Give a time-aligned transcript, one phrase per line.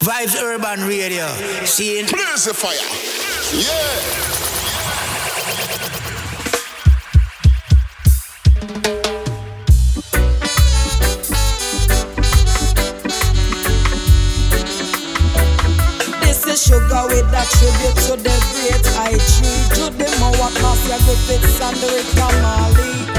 [0.00, 1.26] Vibes Urban Radio.
[1.66, 2.06] Seeing.
[2.06, 2.74] Blaze the fire.
[3.52, 4.30] Yeah.
[16.22, 19.62] This is Sugar with a tribute to the great I tree.
[19.76, 23.09] To the Moa Cassia Griffiths and the Rick Kamali.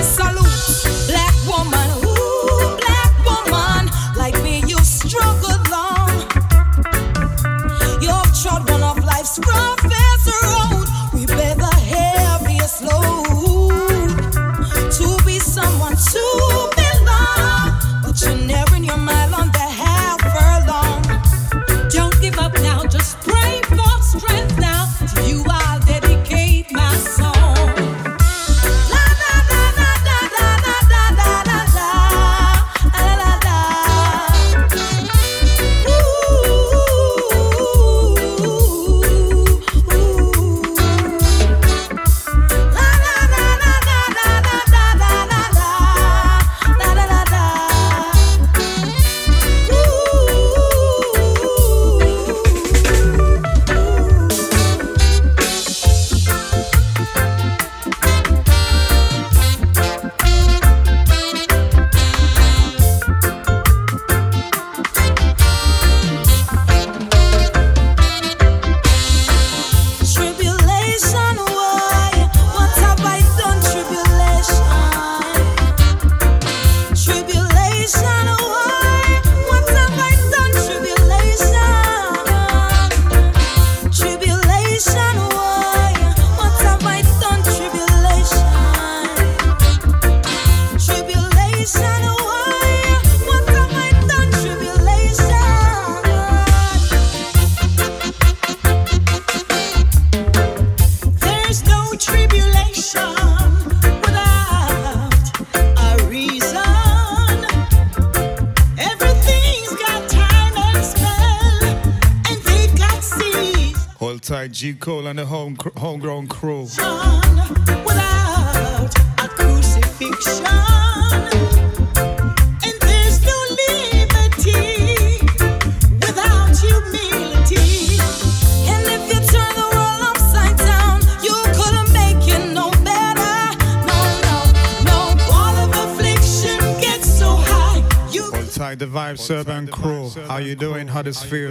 [141.17, 141.49] Huddersfield?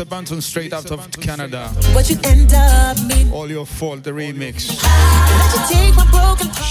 [0.00, 1.70] Lisa Banton straight out of Canada.
[1.92, 3.30] But you end up me.
[3.30, 4.70] All your fault, the remix.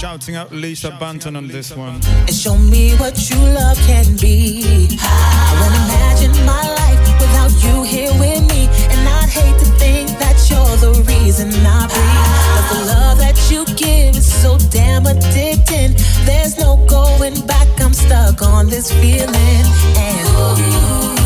[0.00, 2.00] Shouting out Lisa Banton on this one.
[2.26, 4.98] And show me what true love can be.
[5.00, 8.66] I won't imagine my life without you here with me.
[8.90, 12.30] And I'd hate to think that you're the reason I breathe.
[12.56, 15.94] But the love that you give is so damn addicting.
[16.26, 19.64] There's no going back, I'm stuck on this feeling.
[19.94, 21.19] And ooh,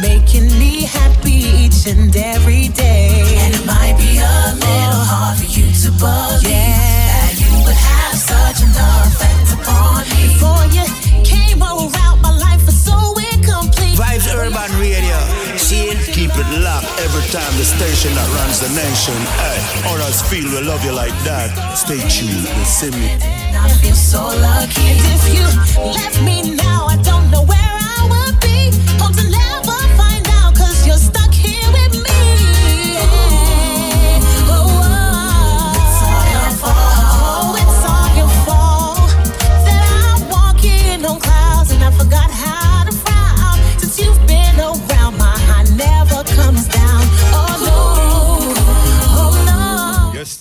[0.00, 3.22] making me happy each and every day.
[3.42, 8.16] And it might be a little hard for you to believe that you would have
[8.16, 10.34] such an effect upon me.
[10.34, 10.84] Before you
[11.24, 12.98] came around, my life was so
[13.32, 13.96] incomplete.
[13.96, 15.16] Vibes Urban Radio.
[15.56, 15.98] See it?
[16.12, 19.16] Keep it locked every time the station that runs the nation.
[19.40, 21.50] Hey, Huddersfield we love you like that.
[21.76, 23.18] Stay tuned, see me.
[23.20, 24.80] And I feel so lucky.
[24.92, 25.44] And if you
[25.92, 27.65] left me now, I don't know where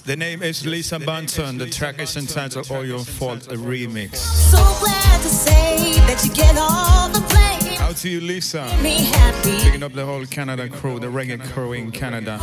[0.06, 1.57] the name is Lisa Banton.
[1.57, 4.16] The track is entitled All Your Fault, a remix.
[4.18, 7.81] So glad to say that you get all the blame.
[7.81, 8.65] Out to you, Lisa.
[8.82, 9.58] Me happy.
[9.63, 12.38] Picking up the whole Canada crew, the reggae crew in Canada,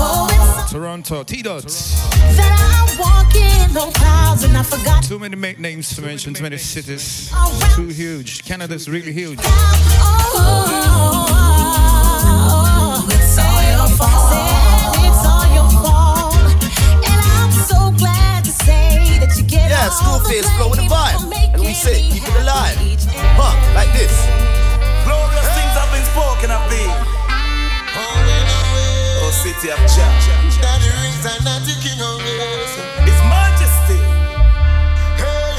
[0.00, 2.00] Oh, it's Toronto, T Dots.
[2.36, 5.02] that I'm walking on clouds and I forgot.
[5.04, 7.32] Too many make names to mention, too many cities.
[7.74, 8.44] Too huge.
[8.44, 9.38] Canada's really huge.
[9.42, 12.07] Oh, oh, oh,
[19.78, 21.18] Yeah, school the face flow with the vibe.
[21.54, 22.78] And we say, me keep it alive.
[22.78, 24.14] happy each and Huh, like this.
[25.02, 26.86] Glorious things have been spoken of thee.
[27.98, 30.24] Oh, city of church.
[30.62, 32.74] Daddy rings are not the king of ways.
[33.02, 33.98] His majesty.
[35.18, 35.58] Hey,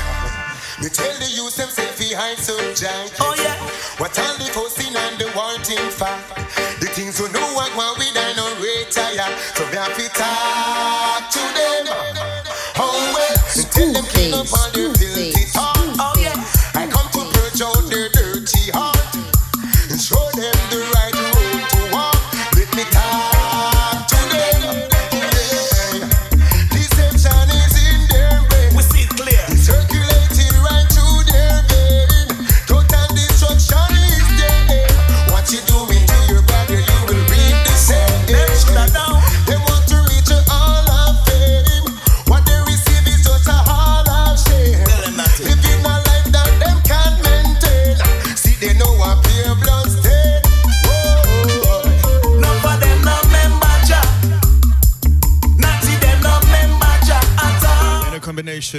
[0.79, 3.12] me tell the youth them say fi hide some junk.
[3.19, 3.60] Oh, yeah.
[4.00, 6.15] What all the fussing and the wanting for?
[7.10, 9.34] Things we know what one we don't know retire.
[9.56, 11.89] So we have to talk to them.
[12.78, 14.94] Oh well, tell them clean up all their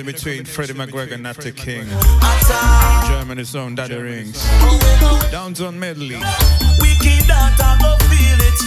[0.00, 1.86] combination between Freddie McGregor and Nata King.
[3.08, 4.44] Germany's own Daddy Rings.
[5.30, 6.16] Downtown medley.
[6.80, 8.60] Wicked that I go feel it.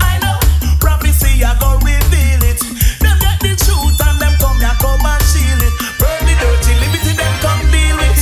[0.00, 0.38] I know
[0.80, 2.60] prophecy I go reveal it.
[3.00, 5.74] Them get the truth and them come here come and shield it.
[5.98, 8.18] Burn the dirty them come deal it.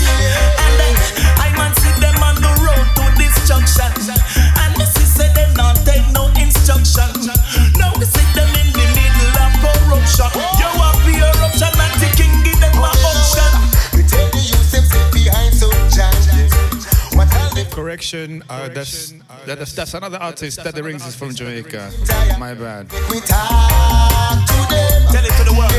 [0.60, 0.94] And then
[1.40, 4.16] I man see them on the road to destruction.
[4.60, 5.79] And this is say them not
[18.00, 18.42] correction.
[18.48, 19.12] Uh, that's,
[19.44, 20.64] that's that's another artist.
[20.64, 21.90] That the rings is from Jamaica.
[22.38, 22.88] My bad.
[22.88, 23.10] Tell
[25.24, 25.72] it to the world.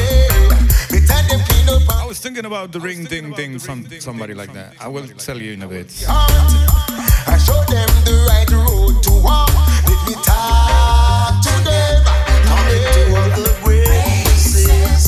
[1.90, 4.76] I was thinking about the ring ding ding from somebody like that.
[4.80, 6.06] I will tell you in a bit.
[6.08, 9.50] I show them the right road to walk.
[9.88, 12.04] Let me talk to them.
[12.46, 15.06] Coming to all the races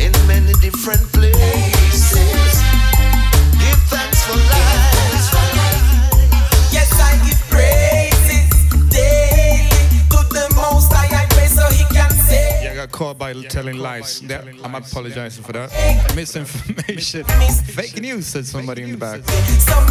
[0.00, 1.39] in many different places.
[13.20, 14.20] Yeah, I got caught by telling lies.
[14.22, 15.70] That, I'm apologizing for that.
[16.16, 17.24] Misinformation.
[17.24, 19.24] Fake news, said somebody in the back.
[19.24, 19.90] Some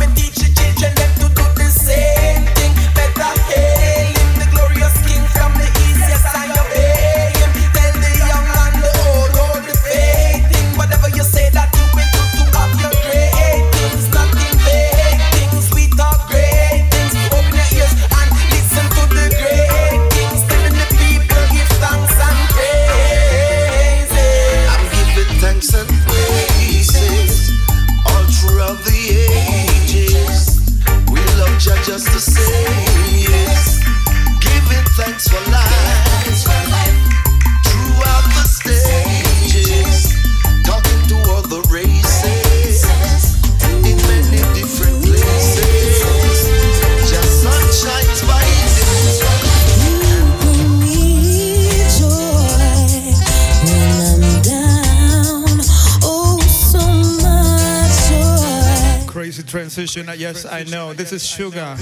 [59.94, 60.94] Crazy Yes, I know.
[60.94, 61.76] This is Sugar.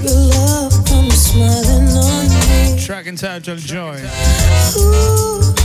[2.79, 3.99] Track entitled Joy.
[4.01, 5.56] I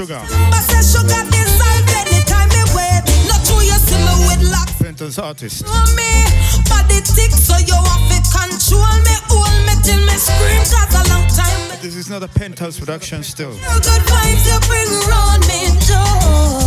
[0.00, 0.16] Sugar.
[0.16, 3.04] I say sugar dissolve anytime me wait.
[3.28, 5.60] Not true, you see me with lock Pentas artist.
[5.92, 6.24] me.
[6.72, 9.14] Body tick, so you have to control me.
[9.28, 11.76] Hold me till me scream, cause a long time.
[11.82, 13.52] This is not a penthouse production still.
[13.52, 16.59] Your good vibes you bring around me joy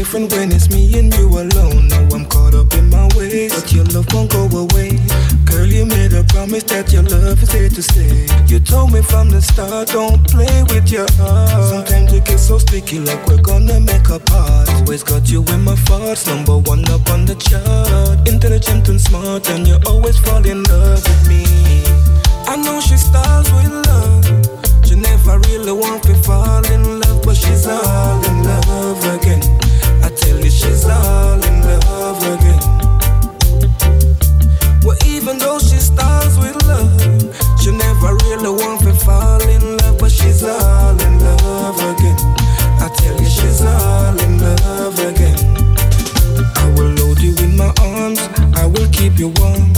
[0.00, 1.86] different when it's me and you alone.
[1.88, 4.98] Now I'm caught up in my ways, but your love won't go away.
[5.44, 8.26] Girl, you made a promise that your love is here to stay.
[8.46, 11.50] You told me from the start, don't play with your heart.
[11.68, 14.70] Sometimes it gets so sticky, like we're gonna make a part.
[14.70, 18.26] Always got you in my thoughts, number one up on the chart.
[18.26, 21.44] Intelligent and smart, and you always fall in love with me.
[22.48, 24.24] I know she starts with love.
[24.86, 29.69] She never really want to fall in love, but she's all in love again.
[30.50, 32.60] She's all in love again.
[34.84, 36.90] Well, even though she starts with love,
[37.60, 42.16] she never really want to fall in love, but she's all in love again.
[42.82, 45.38] I tell you, she's all in love again.
[46.56, 48.20] I will load you in my arms,
[48.56, 49.69] I will keep you warm.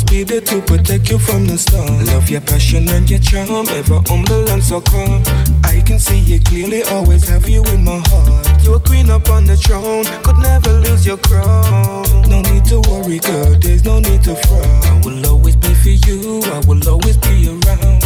[0.00, 2.06] To protect you from the storm.
[2.06, 5.22] Love your passion and your charm, ever humble and so calm.
[5.64, 8.64] I can see it clearly, always have you in my heart.
[8.64, 12.06] You're a queen up on the throne, could never lose your crown.
[12.28, 14.64] No need to worry, girl, there's no need to frown.
[14.64, 18.02] I will always be for you, I will always be around.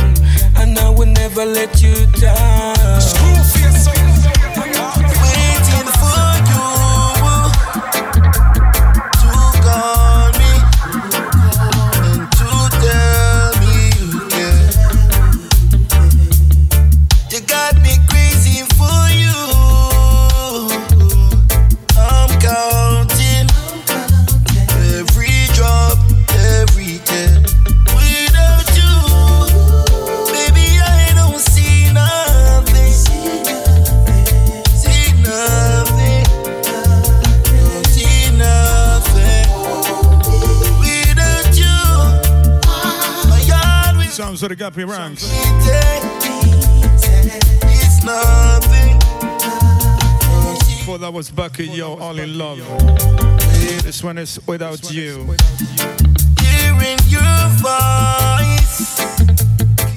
[0.57, 2.75] And I will never let you down.
[3.23, 4.36] Waiting
[44.55, 45.25] yard will Sounds the Gappy Ranks.
[47.65, 48.99] It's nothing.
[50.79, 52.59] Before that was Bucket, yo, all in love.
[53.83, 55.35] This one is without you.
[56.41, 59.01] Hearing your voice,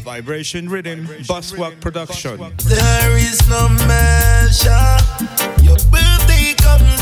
[0.03, 2.37] Vibration Rhythm, Buswalk Production.
[2.65, 4.97] there is no measure.
[5.61, 6.98] Your birthday comes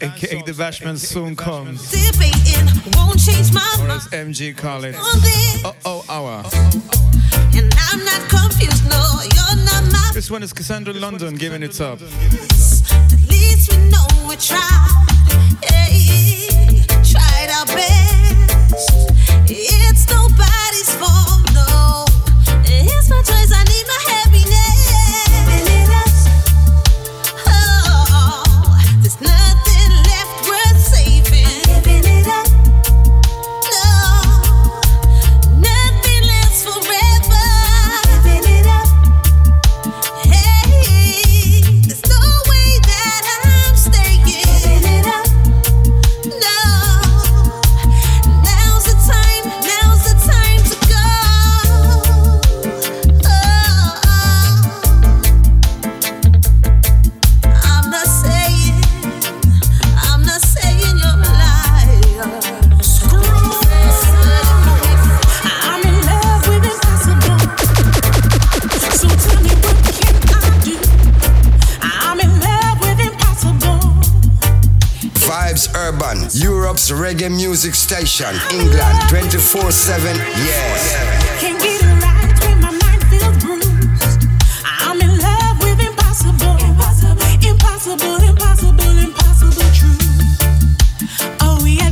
[0.00, 1.90] aka the Bashman, soon comes.
[1.90, 5.64] Debating won't change my Or mind as MG call it, on this.
[5.64, 6.42] uh oh hour.
[7.54, 8.84] And I'm not confused.
[8.88, 12.00] No, you're not my This one is Cassandra London giving it up.
[12.00, 15.06] At least we know we tried.
[15.64, 19.12] Hey, tried our best.
[19.48, 22.04] It's nobody's fault, no.
[22.64, 23.52] It's my choice.
[23.52, 23.64] I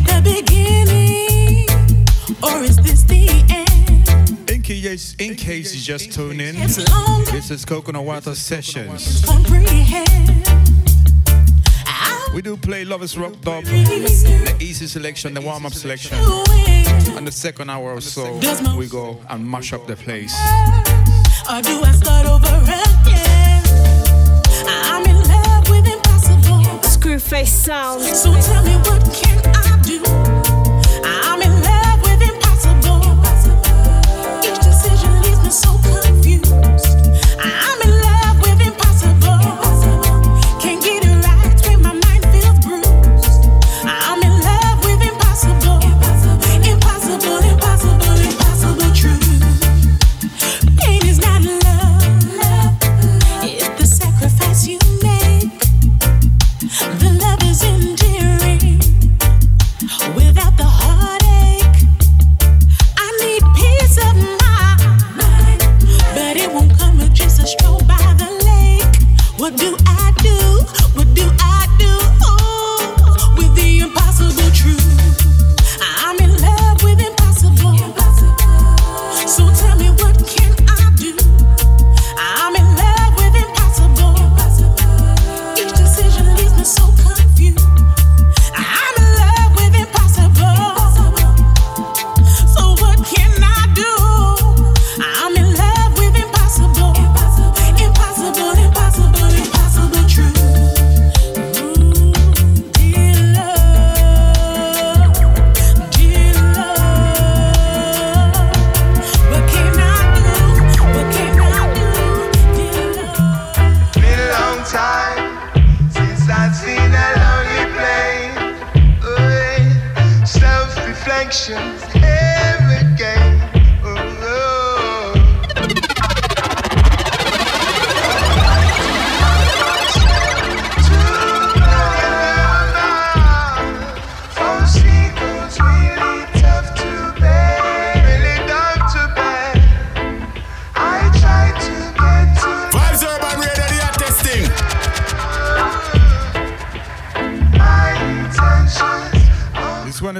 [0.04, 1.68] the beginning?
[2.42, 4.50] Or is this the end?
[4.50, 9.22] In case, in case you just tune in, this is Coconut Water Sessions.
[12.42, 12.52] Comprehend.
[12.56, 16.18] I We do play Lovers Rock Dub, the easy selection, the warm up selection.
[17.16, 18.40] And the second hour or so,
[18.76, 20.34] we go and mash up the place.
[21.50, 23.62] Or do I start over again?
[24.66, 26.64] I'm in love with impossible.
[26.88, 28.02] Screwface sound.
[28.02, 29.59] So tell me what can I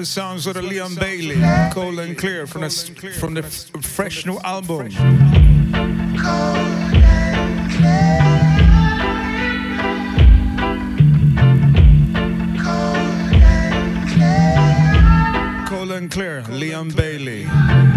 [0.01, 1.37] the sounds of the Leon Bailey,
[1.73, 2.71] Cold and Clear, from the,
[3.19, 4.89] from the fresh new album.
[15.69, 17.90] Cold and Clear, Leon Bailey.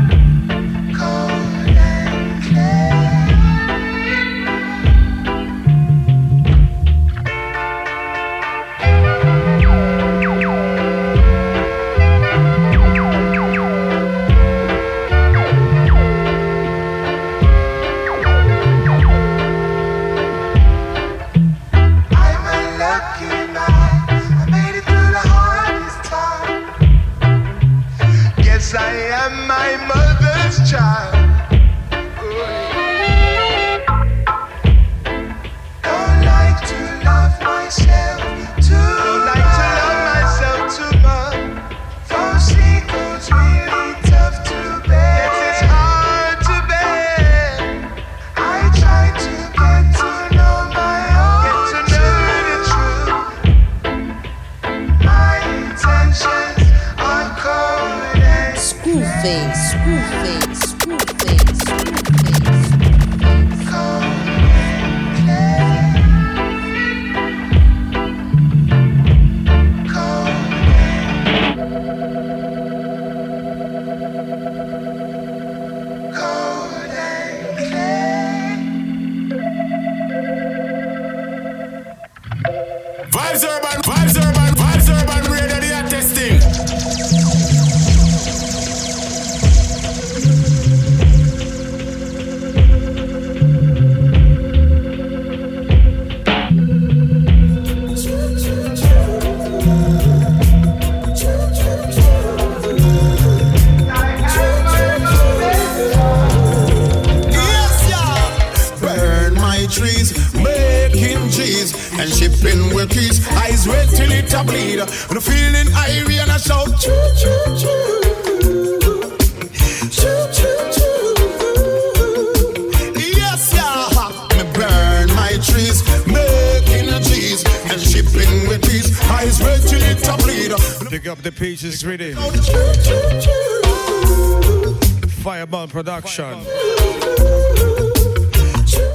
[136.02, 136.40] production.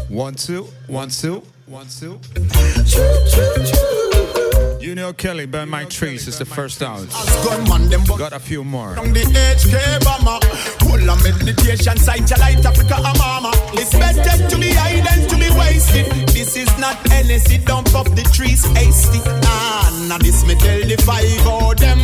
[0.08, 2.18] One, two, one, two, one, two.
[4.94, 7.06] know Kelly burn my Trees It's the first down.
[8.18, 8.94] Got a few more.
[8.94, 10.40] From the HK bomber,
[10.80, 13.52] full of meditation, sight your light, Africa, a mama.
[13.74, 16.06] It's better to be high to be wasted.
[16.28, 19.20] This is not NSC, don't the trees, hasty.
[19.44, 20.96] Ah, now this me tell the
[21.74, 21.98] them,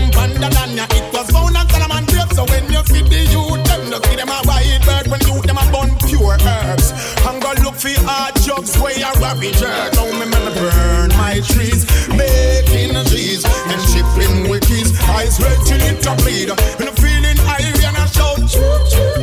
[0.91, 1.74] it was born and
[2.15, 2.33] shape.
[2.33, 5.07] So when you feed the youth, them no feed them a white bird.
[5.11, 6.93] When you them a bun pure herbs.
[7.27, 9.93] I'm gonna look for hard jobs where you rabbi jerk.
[9.93, 14.95] Don't me man burn my trees, making cheese and shipping wickies.
[15.09, 16.51] I swear till it to bleed.
[16.79, 18.39] When I'm feeling iron, I shout.
[18.49, 19.14] Choo, choo.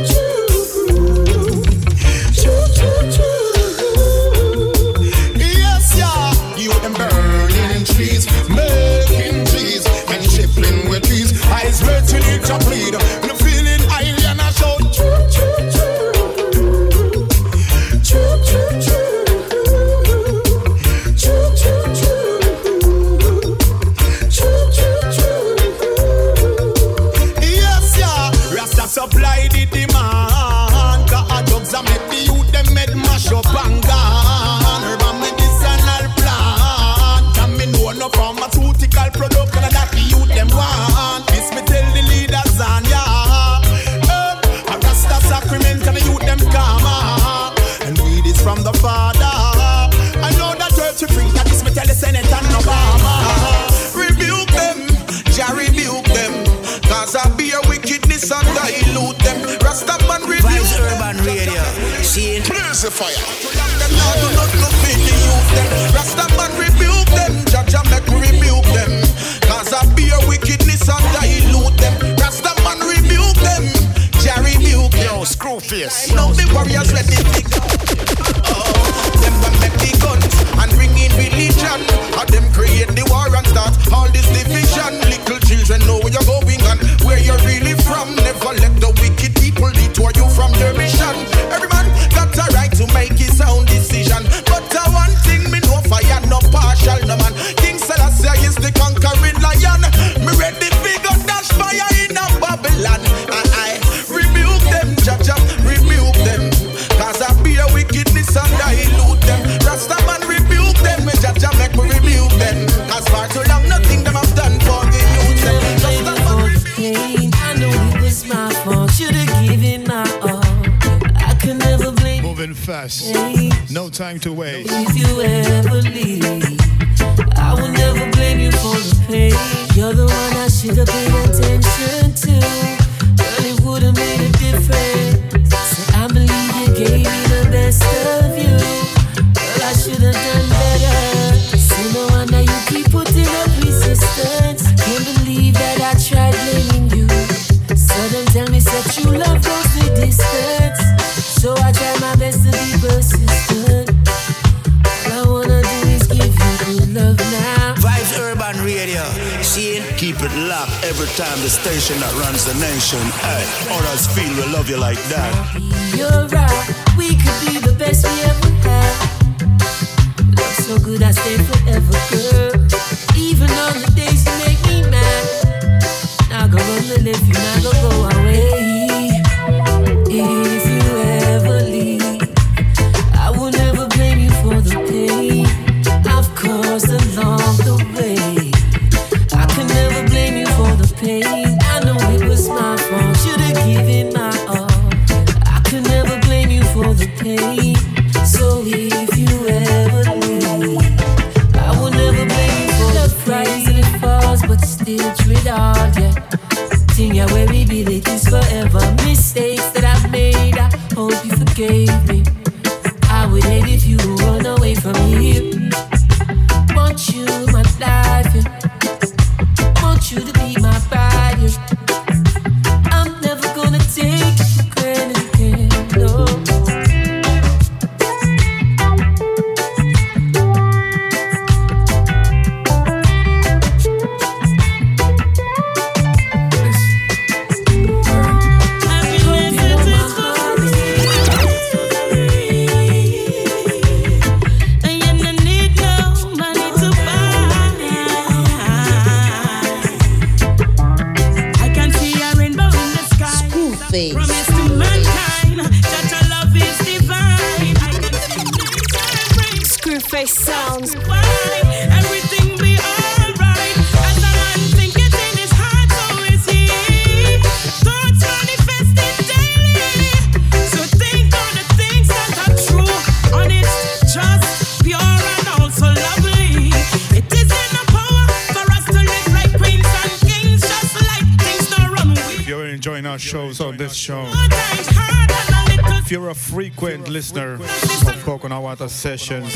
[288.80, 289.52] Sessions.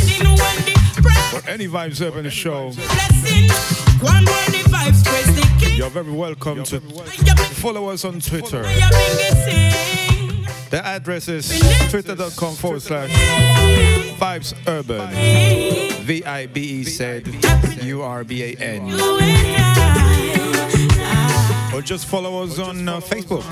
[1.31, 2.73] For any vibes up in the show.
[5.75, 8.63] You're very welcome to follow us on Twitter.
[10.69, 11.49] The address is
[11.91, 13.11] twitter.com forward slash
[14.19, 15.09] vibes urban.
[16.05, 17.27] V I B E said
[17.83, 18.93] U R B A N.
[21.75, 23.45] Or just follow us on uh, Facebook.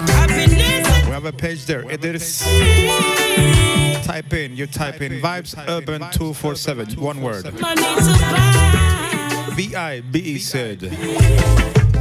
[1.06, 1.90] We have a page there.
[1.90, 3.63] It is
[4.04, 7.44] type in, you type in Vibes Urban 247, one word.
[9.54, 10.82] V I B E said.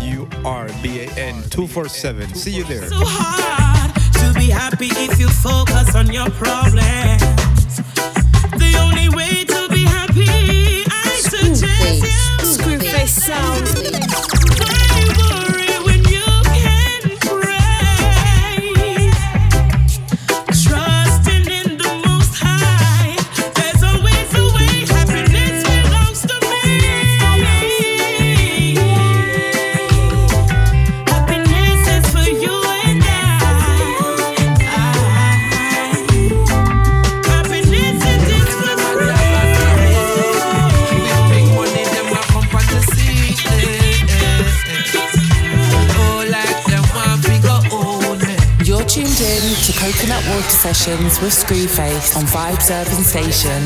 [0.02, 2.34] U R B A N 247.
[2.36, 2.88] See you there.
[2.90, 7.78] So hard to be happy if you focus on your problems.
[8.58, 12.10] The only way to be happy, I suggest you.
[12.44, 14.33] Screwface sound.
[49.94, 53.64] Coconut Water Sessions with Screwface on Vibes Urban Station.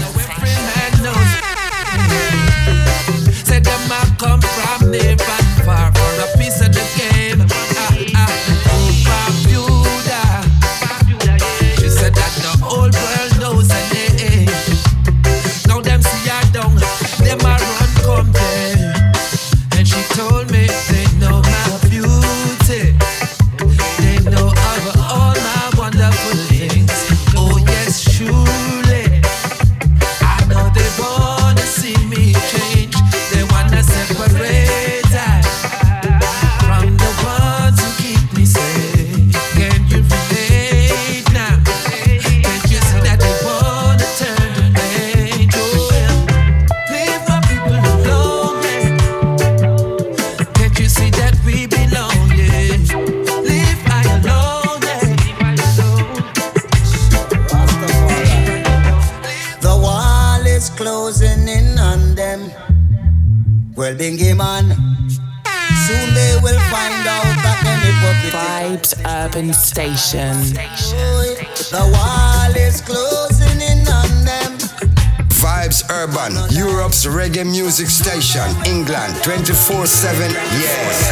[77.67, 81.06] Music station, England, 24 7, yes.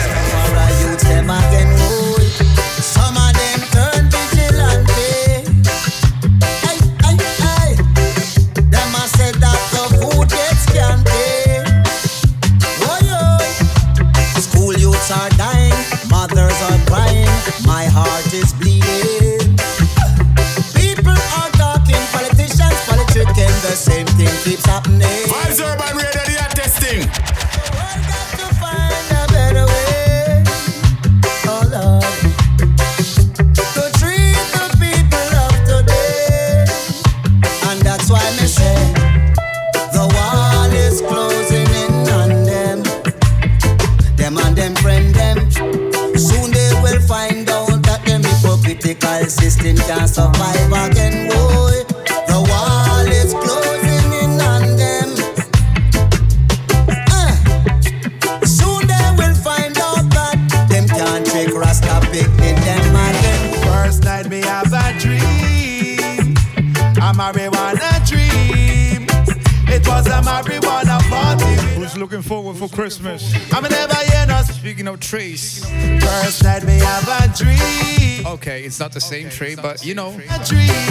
[75.06, 75.64] Trees.
[76.02, 78.26] First night me have a dream.
[78.26, 80.12] Okay, it's not the same tree, but you know,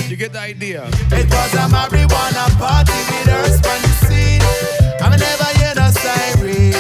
[0.08, 0.84] you get the idea.
[1.10, 4.42] It was a marijuana party with her on the scene.
[5.02, 6.70] I'm never hear no siren.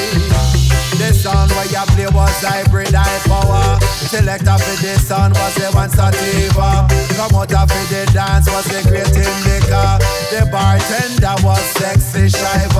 [0.94, 3.80] The sound where you play was hybrid high power.
[3.82, 6.86] Selector for the sound was the one sativa.
[7.18, 9.98] Promoter for the dance was the great indica.
[10.30, 12.73] The bartender was sexy shiver.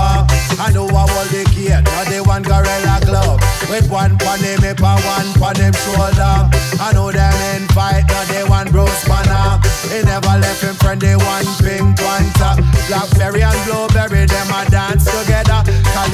[3.75, 6.47] With one pon him hip and one pon him shoulder.
[6.79, 9.59] I know them in fight, now they one Bruce Banner.
[9.91, 12.63] He never left him friend, they one pink panther.
[12.87, 15.54] Blackberry and blueberry, them a dance together.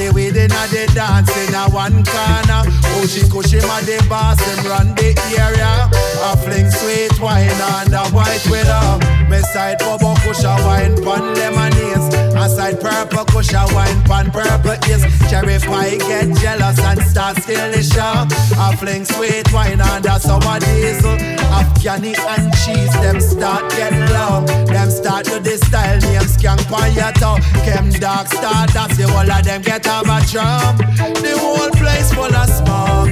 [0.01, 2.65] Cali weed in a the dance in a one corner.
[2.65, 5.89] Oh, Oshi Kushima the boss, them run the area.
[6.25, 8.97] I fling sweet wine and a white widow.
[9.29, 12.15] Me side bubble kusha wine pan lemonades.
[12.33, 15.05] A side purple kusha wine pan purple is.
[15.29, 18.25] Cherry pie get jealous and start steal the show.
[18.57, 21.17] I fling sweet wine and a sour diesel.
[21.51, 24.45] Afghani and cheese, them start get low.
[24.65, 27.37] Them start to this style name skank pan your toe.
[27.65, 30.77] Kem dark star, that's the whole of them get have a drum.
[31.21, 33.11] The whole place full of smoke.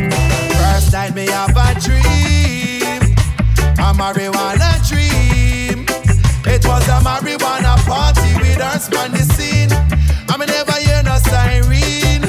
[0.60, 3.02] First night me have a dream,
[3.86, 5.86] a marijuana dream.
[6.46, 9.72] It was a marijuana party with us on the scene.
[10.30, 12.22] I me never hear no siren.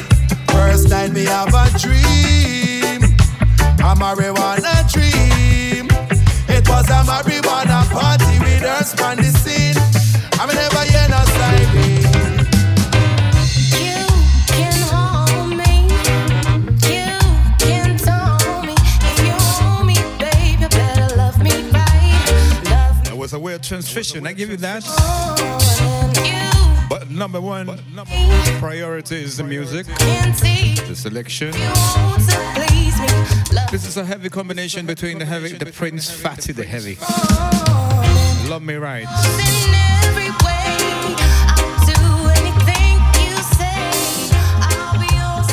[0.48, 3.02] First night me have a dream,
[3.88, 5.86] a marijuana dream.
[6.56, 9.39] It was a marijuana party with us on the scene.
[23.70, 24.26] transmission.
[24.26, 24.82] I give you that.
[26.88, 31.52] But number one, but number one priority is the music, the selection.
[33.70, 36.98] This is a heavy combination between the heavy, the Prince Fatty, the heavy.
[38.50, 39.06] Love me right.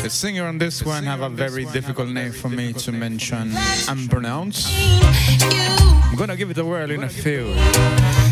[0.01, 3.51] The singer on this one have a very difficult name for me to mention
[3.87, 4.65] and pronounce.
[6.09, 7.53] I'm gonna give it a whirl in a few.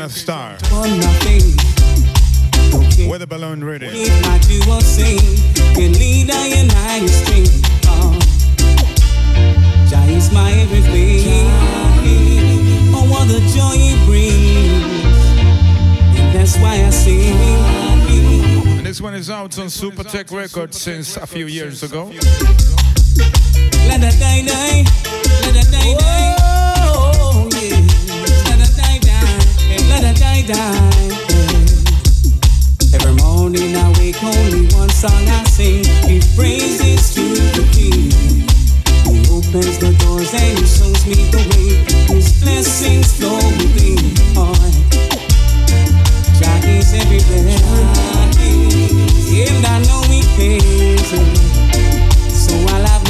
[0.00, 0.56] a star.
[3.08, 3.88] Weather balloon ready.
[7.86, 8.16] Ah.
[10.10, 11.46] Is my everything.
[12.92, 15.24] Oh, what joy it brings.
[16.18, 17.36] And that's why I sing.
[18.78, 22.10] And this one is out on Super Tech Records since a few years ago.
[39.50, 42.14] opens the doors and shows me the way.
[42.14, 43.98] His blessings flow within
[44.36, 44.70] on.
[46.38, 47.48] Jah is everywhere,
[49.48, 51.10] and I know He cares.
[52.32, 53.09] So I love.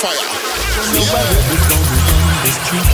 [0.00, 0.16] Fire.
[0.76, 2.88] Don't know where we gonna run the street.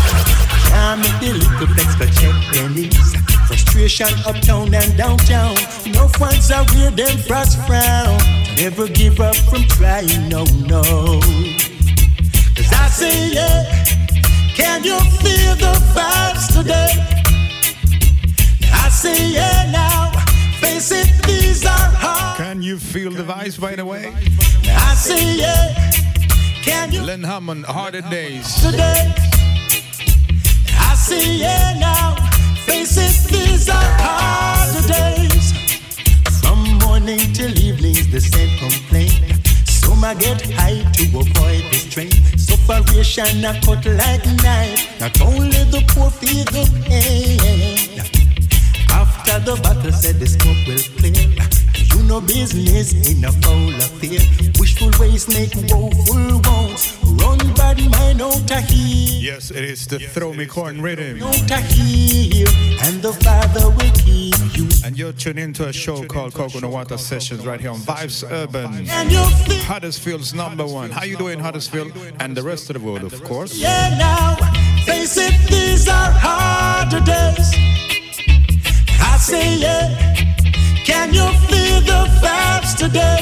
[0.66, 3.14] Can't make the little flex but check pennies.
[3.46, 5.54] Frustration uptown and downtown.
[5.94, 8.18] No funds are where them frost frown.
[8.56, 10.82] Never give up from trying, no, no.
[12.56, 13.84] Cause I say, yeah.
[14.56, 16.90] Can you feel the vibes today?
[18.72, 20.10] I say, yeah, now.
[20.58, 22.36] Face it, these are hard.
[22.38, 24.12] Can you feel the vibes, by the way?
[24.66, 25.85] I say, yeah.
[26.66, 28.60] Len Hammond, Harder Days.
[28.60, 29.14] today?
[30.74, 32.16] I see yeah, now.
[32.66, 35.52] Faces, these are harder days.
[36.40, 39.46] From morning till evenings, the same complaint.
[39.68, 42.10] Some I get high to avoid the strain.
[42.36, 44.98] Sufferation I cut like knife.
[44.98, 48.00] Not only the poor feel the pain.
[48.90, 51.55] After the battle said the smoke will clear.
[51.96, 54.20] You know business in a foul affair.
[54.60, 56.98] Wishful ways make woeful wounds.
[57.22, 59.32] Run bad mind out of here.
[59.32, 61.22] Yes, it is the Throw Me Corn rhythm.
[61.22, 62.46] Out of here.
[62.82, 64.68] And the Father will keep you.
[64.84, 68.88] And you're tuned into a show called Coconut Water Sessions right here on Vibes Urban.
[68.90, 70.90] And you feel Huddersfield's number one.
[70.90, 71.92] How you doing, Huddersfield?
[72.20, 73.56] And the rest of the world, of course.
[73.56, 74.36] Yeah, now,
[74.84, 77.52] face it, these are harder days.
[79.00, 80.35] I say, yeah,
[80.96, 83.20] can you feel the vibes today?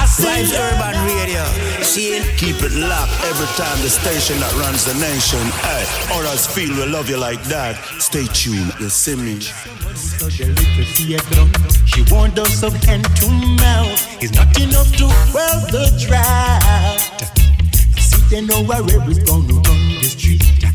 [0.00, 1.44] I say, Vibes Urban Radio.
[1.82, 5.42] See Keep it locked every time the station that runs the nation.
[5.66, 7.74] Hey, Huddersfield we love you like that.
[7.98, 9.40] Stay tuned, you see me.
[9.40, 11.44] So the little theater,
[11.90, 13.28] she warned us of hand to
[13.62, 14.22] mouth.
[14.22, 17.00] It's not enough to quell the drought.
[17.98, 20.71] See, they know where rebels gonna run the street.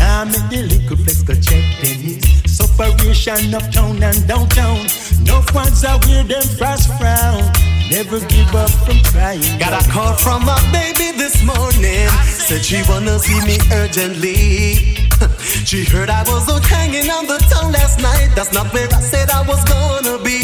[0.00, 2.24] Can't make the little flex go check pennies.
[2.50, 4.80] Sufferation uptown and downtown.
[5.28, 7.44] No funds are where them frost frown.
[7.90, 9.44] Never give up from trying.
[9.58, 12.08] Got a call from my baby this morning.
[12.48, 14.96] Said she wanna see me urgently.
[15.68, 18.30] She heard I was out hanging on the town last night.
[18.34, 20.40] That's not where I said I was gonna be.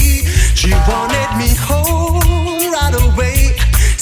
[0.54, 2.20] She wanted me home
[2.76, 3.56] right away.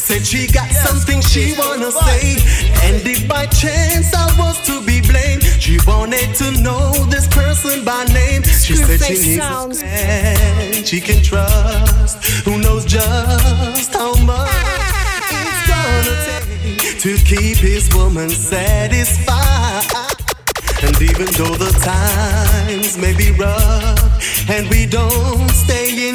[0.05, 2.37] Said she got something she wanna say.
[2.85, 7.87] And if by chance I was to be blamed, she wanted to know this person
[7.87, 8.43] by name.
[8.43, 9.81] She said she needs sounds.
[9.81, 12.23] a man she can trust.
[12.45, 14.51] Who knows just how much
[15.41, 19.89] it's gonna take to keep his woman satisfied.
[20.83, 26.14] And even though the times may be rough and we don't stay in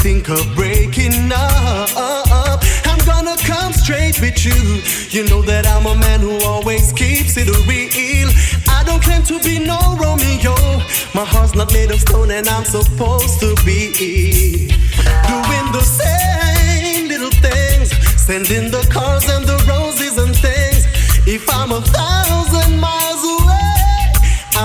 [0.00, 2.60] think of breaking up.
[2.86, 4.80] I'm gonna come straight with you.
[5.10, 8.28] You know that I'm a man who always keeps it real.
[8.68, 10.56] I don't claim to be no Romeo.
[11.14, 14.72] My heart's not made of stone and I'm supposed to be
[15.28, 20.86] doing the same little things, sending the cars and the roses and things.
[21.26, 22.49] If I'm a thousand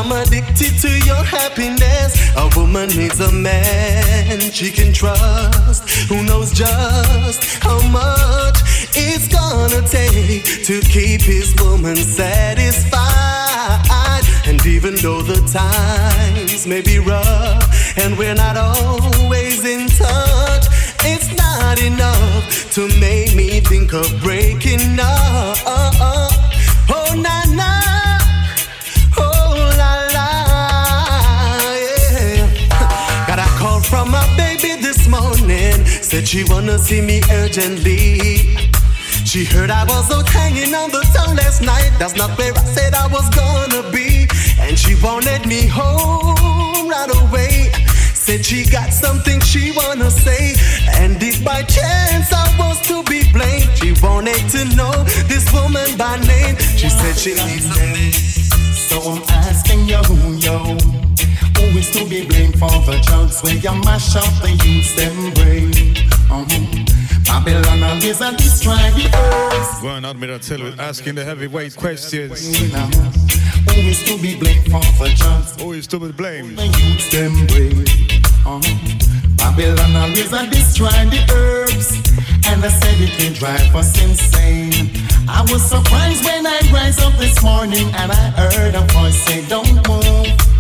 [0.06, 2.14] I'm addicted to your happiness.
[2.38, 8.62] A woman needs a man she can trust, who knows just how much
[8.96, 13.02] it's gonna take to keep his woman satisfied.
[14.46, 20.68] And even though the times may be rough and we're not always in touch,
[21.04, 25.58] it's not enough to make me think of breaking up.
[26.94, 28.35] Oh, na na.
[36.06, 38.56] Said she wanna see me urgently.
[39.26, 41.92] She heard I was out hanging on the town last night.
[41.98, 44.28] That's not where I said I was gonna be.
[44.60, 47.72] And she wanted me home right away.
[48.14, 50.54] Said she got something she wanna say.
[50.94, 54.94] And if by chance I was to be blamed, she wanted to know
[55.26, 56.56] this woman by name.
[56.78, 58.12] She said she needs me.
[58.12, 60.02] So I'm asking you,
[60.38, 61.05] yo,
[61.78, 65.72] is to be blamed for the drugs where you mash up the youths them brain?
[66.32, 66.86] Uh-huh.
[67.26, 70.06] Babylon always a destroy the earth.
[70.06, 72.58] Out with tell asking the heavyweight questions.
[72.58, 75.62] Who is to be blamed for the drugs?
[75.62, 76.58] Who is to be blamed?
[76.58, 77.86] The youths them brain.
[78.46, 79.16] Uh-huh.
[79.38, 81.92] Babylon always a destroy the herbs.
[82.48, 84.92] And I said it can drive us insane.
[85.28, 89.46] I was surprised when I rise up this morning and I heard a voice say,
[89.48, 90.55] Don't move.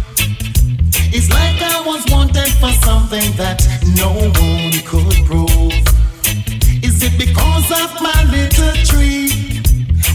[1.13, 3.61] It's like I was wanted for something that
[3.97, 5.73] no one could prove.
[6.83, 9.29] Is it because of my little tree?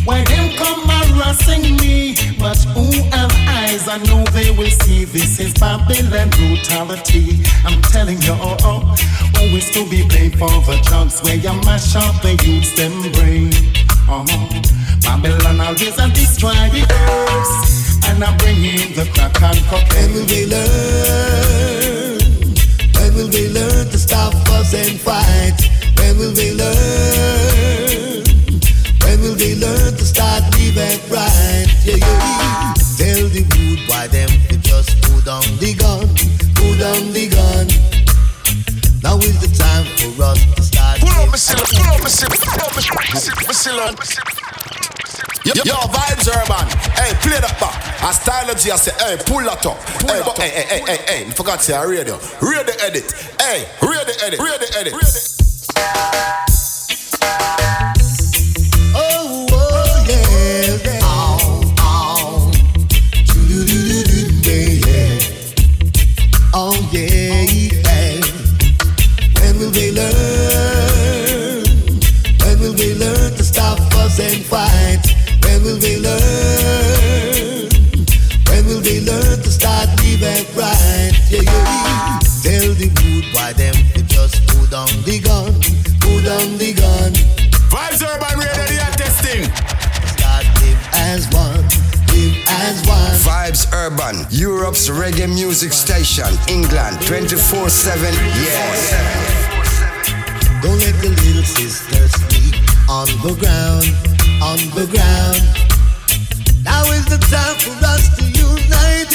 [0.05, 3.87] Why them come around passing me, but who have eyes?
[3.89, 7.43] I know they will see this is Babylon brutality.
[7.65, 11.95] I'm telling you, oh, oh, is to be blamed for the drugs where you mash
[11.95, 13.51] up the youths them brain?
[14.09, 14.80] Oh, uh-huh.
[15.03, 20.13] Babylon always a destroy the earth, and I bring in the crack and cocaine.
[20.13, 22.19] When will they learn?
[22.97, 25.59] When will they learn to stop fuss and fight?
[25.99, 28.25] When will they learn?
[29.03, 31.67] When will they learn to start living right?
[31.85, 32.75] Yeah, yeah.
[33.01, 36.07] Tell the rude why them to just put down the gun,
[36.55, 37.67] put down the gun.
[39.03, 41.01] Now is the time for us to start.
[41.01, 42.97] Pull up, Missile, pull up, Missile, pull up, Missile,
[43.49, 44.50] Missile.
[45.45, 46.69] Yo, yo, vibes urban.
[46.93, 47.91] Hey, play that back.
[48.03, 49.79] A G, I say, hey, pull that up.
[50.05, 52.19] Hey, but, hey, hey, hey, hey, hey, I forgot to say a radio.
[52.43, 53.11] Radio edit.
[53.41, 54.93] Hey, radio edit, radio edit.
[54.95, 56.50] Oh,
[93.51, 98.15] Vibes Urban, Europe's reggae music station, England, 24 7.
[98.15, 98.21] Yeah.
[100.63, 102.55] Don't let the little sister sleep
[102.89, 103.91] on the ground,
[104.41, 105.43] on the ground.
[106.63, 109.11] Now is the time for us to unite.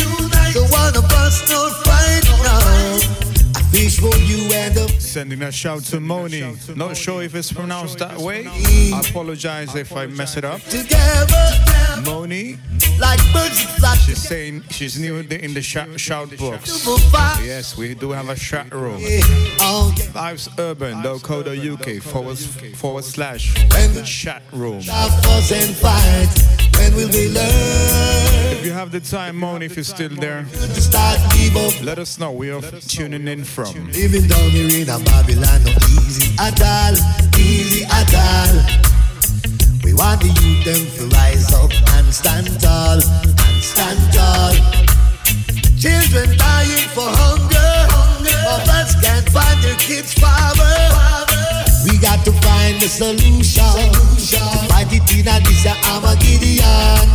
[0.51, 2.99] So one of us don't fight now.
[3.55, 6.57] I fish for you and the Sending a shout to Moni.
[6.75, 8.47] Not sure if it's pronounced that way.
[8.47, 10.61] I apologize if I mess it up.
[10.63, 12.57] together Moni,
[12.99, 15.87] like birds flock she's saying she's new in the, the shout,
[16.37, 16.85] box.
[17.43, 18.99] Yes, we do have a chat room.
[19.61, 21.01] Oh, Vibes Urban,
[21.57, 23.53] UK forward, forward slash
[24.05, 24.81] chat room.
[24.81, 26.55] Stop and fight.
[26.77, 30.81] When will we learn If you have the time, Moni, if you're still there, to
[30.81, 31.81] start give up?
[31.83, 33.73] let us know where you're tuning in from.
[33.91, 35.71] Living down here in a Babylon, no
[36.01, 36.93] easy at all,
[37.39, 39.05] easy at all.
[39.86, 44.57] We want the youth them to rise up and stand tall, and stand tall.
[45.77, 47.73] Children dying for hunger,
[48.41, 50.73] mothers can't find their kids' father.
[51.86, 53.77] We got to find the solution.
[54.33, 54.41] To
[54.73, 57.05] fight it in a this a Armageddon.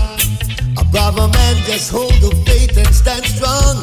[0.78, 3.82] A brother man, just hold the faith and stand strong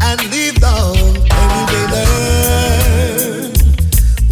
[0.00, 0.96] and live down.
[0.96, 3.52] When will they learn?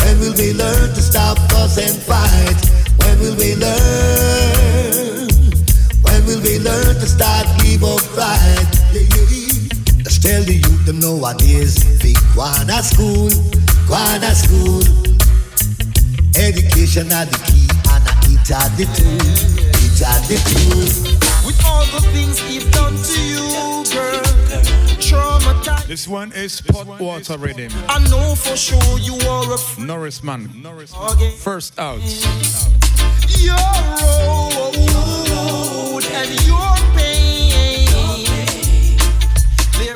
[0.01, 2.84] When will they learn to stop fuss and fight?
[3.15, 5.29] When will they learn?
[6.03, 8.67] When will they learn to start live upright?
[8.93, 10.11] Yeah, yeah, yeah.
[10.25, 11.79] Tell the youth them nowadays.
[12.03, 13.31] Think one at school,
[13.87, 14.83] one at school.
[16.35, 18.03] Education are the key, and
[18.35, 19.23] it are the tool.
[19.79, 20.83] It are the tool.
[21.47, 23.47] With all the things he's done to you,
[23.95, 24.25] girl,
[24.99, 25.87] traumatized.
[25.87, 27.71] This one is pot water rhythm.
[27.89, 30.49] I know for sure you are a f- Norris man.
[31.39, 32.01] First out.
[32.01, 32.84] your road and your pain.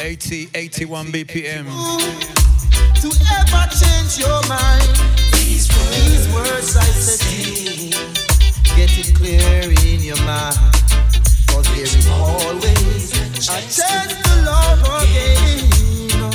[0.08, 1.64] 80, 81 BPM.
[3.00, 3.08] To
[3.38, 4.82] ever change your mind.
[5.32, 7.90] These words I said to you,
[8.76, 10.56] get it clear in your mind.
[11.48, 16.32] Cause there is always a chance to love again.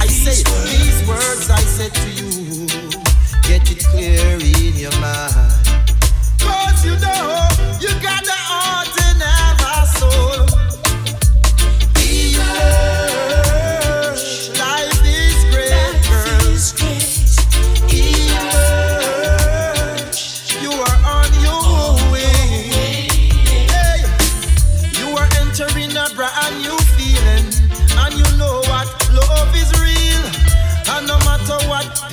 [0.00, 2.66] I say these words I said to you,
[3.42, 5.45] get it clear in your mind.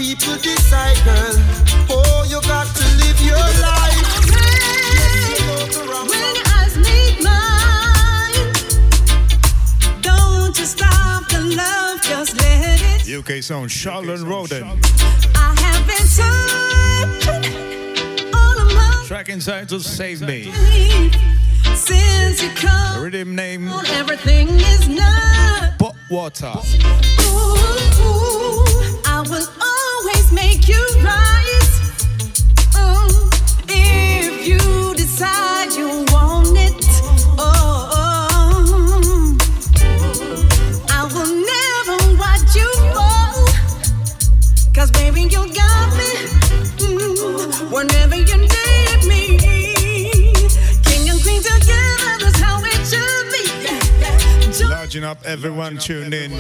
[0.03, 1.35] People decide, girl,
[1.89, 3.82] oh, you got to live your life.
[10.63, 13.17] Don't you stop the love, just let it.
[13.19, 14.63] UK sound, Charlotte Roden.
[15.35, 17.53] I have been searching
[18.33, 20.45] all of my Track entitled Save Me.
[20.45, 21.15] life
[21.75, 23.03] since you come.
[23.03, 23.85] Rhythm name on.
[23.87, 25.77] Everything is not.
[25.79, 26.53] Pot Water.
[27.21, 27.55] Ooh,
[29.05, 31.71] I will always make you rise.
[32.73, 33.33] Mm,
[33.69, 36.82] if you decide you want it
[44.73, 46.33] Cause baby, you got me
[55.13, 56.31] up everyone tuned in.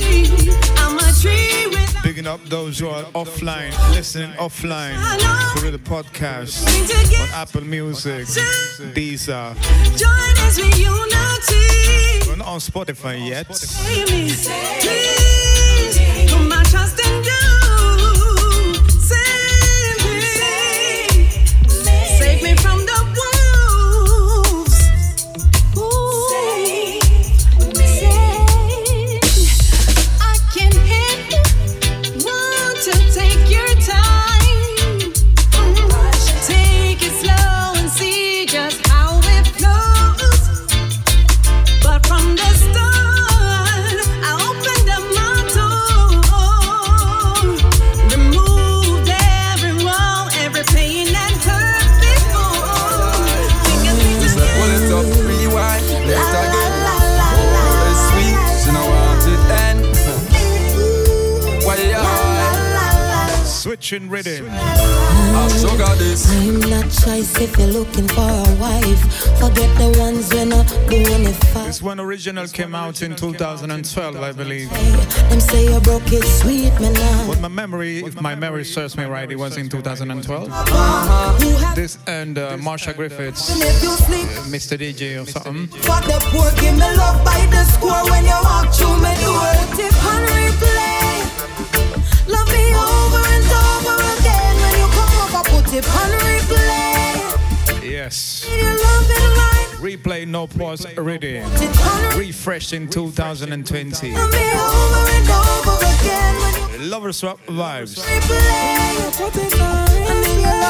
[0.77, 4.95] I'm a tree Picking up those who are offline, listening offline
[5.57, 6.65] through the podcast
[7.19, 8.25] on Apple Music,
[8.93, 9.55] Deezer.
[9.97, 12.27] Join us with unity.
[12.27, 13.47] We're not on Spotify yet.
[63.83, 64.47] Switching rhythm.
[64.49, 66.31] I'm sugar this.
[66.31, 69.01] I'm not choice if you're looking for a wife.
[69.41, 71.65] Forget the ones when not doing it for.
[71.65, 74.69] This one original came out in 2012, I believe.
[74.69, 77.27] Them say you broke it, sweet me now.
[77.27, 81.75] But my memory, if my memory serves me right, it was in 2012.
[81.75, 83.55] This and uh, Marcia Griffiths, uh,
[84.47, 84.77] Mr.
[84.77, 85.67] DJ or something.
[85.83, 89.53] Fuck the poor, give me love by the score when you walk through my door.
[89.75, 90.82] Tip on replay.
[95.75, 97.83] It on replay.
[97.83, 98.45] Yes.
[98.47, 101.49] You love it like Replay no pause rhythm.
[102.17, 104.11] Refreshed in 2020.
[104.11, 107.97] me over and over again when you Lover swap vibes.
[107.99, 109.11] replay.
[109.17, 110.63] Put it on replay.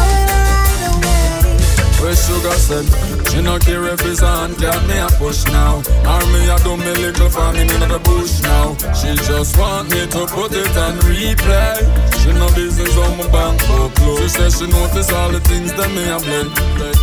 [2.03, 5.81] And you no care if it's on, can me a push now.
[6.05, 8.75] Army a do me little for me in the bush now.
[8.93, 11.81] She just want me to put it on replay.
[12.21, 14.21] She no business on my bank book close.
[14.21, 16.51] She said she notice all the things that me a blend.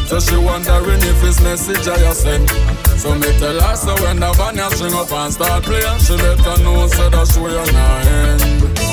[0.09, 2.49] So she wondering if it's message I send.
[3.01, 6.17] So me tell her so when the band a string up and start playing, she
[6.17, 8.43] better know so that she will not end.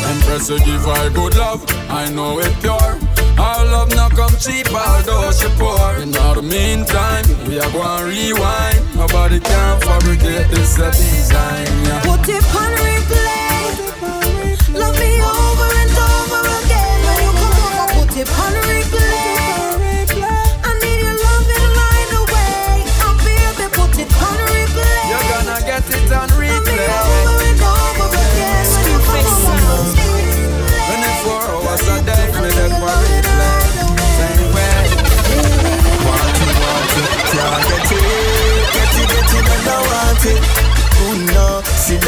[0.10, 2.97] Empress you give her good love, I know it pure.
[3.38, 5.96] Our love not come cheap, although she poor.
[6.02, 8.96] In the meantime, we are going to rewind.
[8.96, 11.68] Nobody can fabricate this design.
[11.86, 12.02] Yeah.
[12.02, 13.78] Put it on replay.
[14.74, 18.06] Love me over and over again when you come over.
[18.06, 19.37] Put it on replay.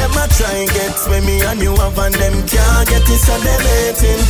[0.09, 3.35] Them a try get when me and you have and them can't get it, so
[3.39, 4.21] they waiting.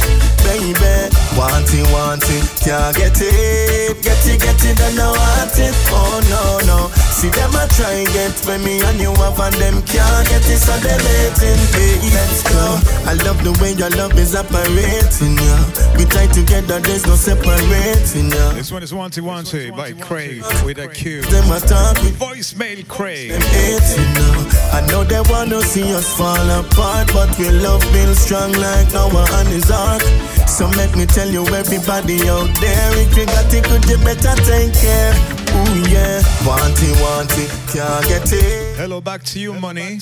[0.44, 4.02] Baby, want it, want it, can't get it.
[4.02, 5.76] Get it, get it, and I want it.
[5.92, 6.80] Oh no, no,
[7.20, 10.40] see them a try and get when me and you have and them can't get
[10.48, 11.60] it, so they waiting.
[11.76, 12.64] Baby, let's go.
[13.12, 15.98] I love the way your love is operating, yeah.
[16.00, 18.54] We tie together, there's no separating, yeah.
[18.56, 21.22] This one is Wanty Wanty by Craig with a Q.
[21.24, 23.32] Them a talk with Voicemail Craig.
[23.32, 24.80] them hating now.
[24.80, 29.28] I know they wanna see us fall apart, but we love build strong like Noah
[29.44, 30.02] and his ark.
[30.50, 34.36] So make me tell you, everybody out there, if you got it, could you better
[34.44, 35.14] take care?
[35.50, 38.76] Ooh yeah, want it, want it, can't get it.
[38.76, 40.00] Hello, back to you, money.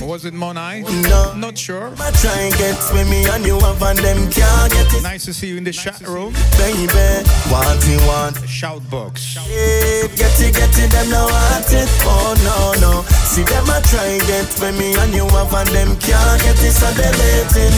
[0.00, 0.82] Was it Monai?
[1.08, 1.34] No.
[1.34, 1.92] Not sure.
[1.98, 5.02] I try and get with me and you have and them can't get it.
[5.02, 6.32] Nice to see you in the chat room.
[6.58, 6.86] Baby,
[7.50, 8.48] want it, want it.
[8.48, 9.36] Shout box.
[9.48, 11.88] it, get it, get it, them no want it.
[12.06, 13.02] Oh no, no.
[13.30, 16.60] See them I try and get with me and you have and them can't get
[16.62, 17.74] it, so they waiting.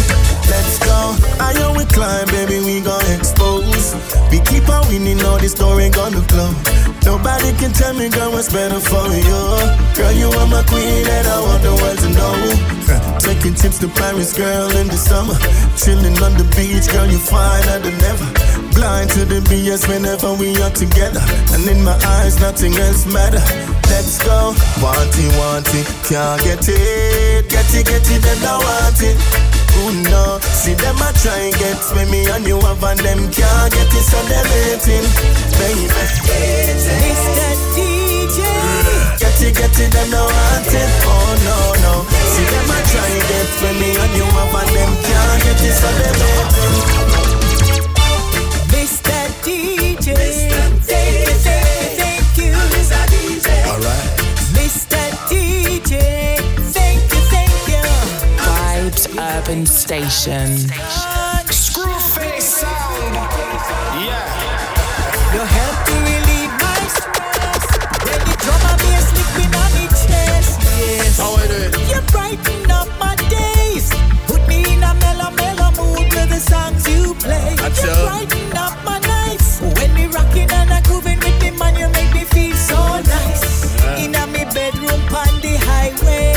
[0.50, 1.16] Let's go.
[1.40, 3.94] I we climb, baby, we gon' expose.
[4.30, 6.56] We keep on winning, all the story gonna close.
[7.04, 9.40] Nobody can tell me, girl, what's better for you.
[9.94, 12.34] Girl, you are my queen, and I want the world to know.
[13.26, 15.38] Taking trips to Paris, girl, in the summer.
[15.76, 18.28] Chilling on the beach, girl, you finer than ever.
[18.74, 21.22] Blind to the BS whenever we are together.
[21.54, 23.42] And in my eyes, nothing else matter.
[23.96, 24.52] Let's go.
[24.84, 27.48] Want it, want it, can't get it.
[27.48, 29.16] Get it, get it, and I want it.
[29.80, 33.24] Ooh no, see them a try and get with me and you have and them
[33.32, 35.00] can't get it, so they're waiting.
[35.56, 36.28] Baby, Mr.
[37.72, 38.44] DJ.
[39.16, 40.92] Get it, get it, them no want it.
[41.08, 42.04] Oh no, no.
[42.36, 45.56] See them a try and get with me and you have and them can't get
[45.56, 46.84] it, so they're waiting.
[48.76, 49.24] Mr.
[49.40, 50.12] DJ.
[50.12, 50.55] Thank
[59.66, 60.48] urban station.
[61.50, 63.14] Screwface sound.
[64.04, 65.34] Yeah.
[65.34, 67.64] You help to relieve my stress.
[68.04, 70.60] When the drum and bass lick on me chest.
[70.78, 71.18] Yes.
[71.18, 71.72] How I do it?
[71.90, 73.90] You brighten up my days.
[74.26, 77.56] Put me in a mellow, mellow mood with the songs you play.
[77.56, 78.06] That's you all.
[78.06, 79.60] brighten up my nights.
[79.60, 83.74] When we rocking and a grooving with me, man, you make me feel so nice.
[83.98, 86.34] In a me bedroom on the highway.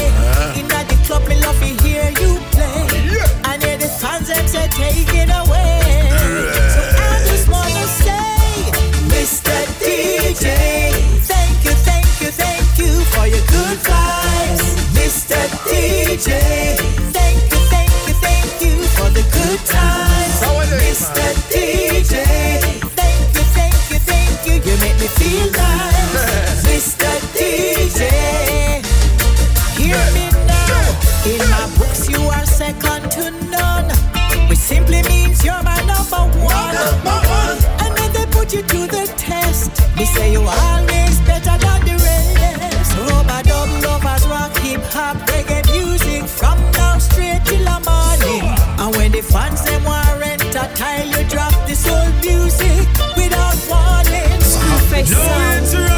[0.59, 1.98] In a the club, me love to hear you play.
[4.80, 5.80] Take it away.
[6.73, 8.71] So I just wanna say,
[9.13, 9.55] Mr.
[9.84, 10.45] DJ,
[11.32, 14.67] thank you, thank you, thank you for your good vibes.
[14.99, 15.39] Mr.
[15.69, 16.98] DJ,
[36.47, 39.71] And when they put you to the test,
[40.15, 42.91] say you always better than the rest.
[42.97, 48.45] Rubber dub lovers rock hip hop reggae music from now straight till the morning.
[48.79, 52.87] And when the fans them warrant a tile, you drop the soul music
[53.17, 54.39] without warning.
[54.51, 55.88] Screwface Nowhere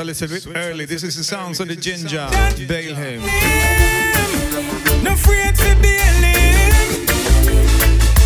[0.00, 0.86] a little bit early.
[0.86, 2.26] This is the sounds of the Ginger,
[2.66, 3.20] Baleheim.
[5.04, 7.06] No afraid to be him.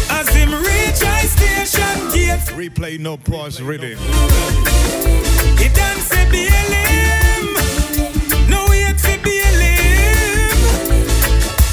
[0.09, 3.99] As him reach high station gate, Replay, no pause, rhythm.
[5.59, 7.55] he dance a be him.
[8.49, 10.53] No wait to be him.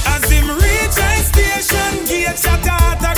[0.07, 2.67] As him reach high station gate, shut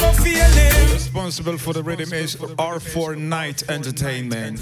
[0.03, 0.93] I go.
[0.93, 4.59] Responsible for the rhythm is R4 Night Entertainment.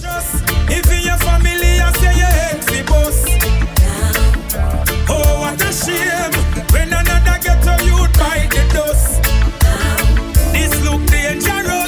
[0.69, 3.25] If your family, I say you head fi boss.
[5.09, 6.33] Oh, what a shame
[6.71, 9.23] when another ghetto youth bite the dust.
[10.53, 11.80] This look dangerous.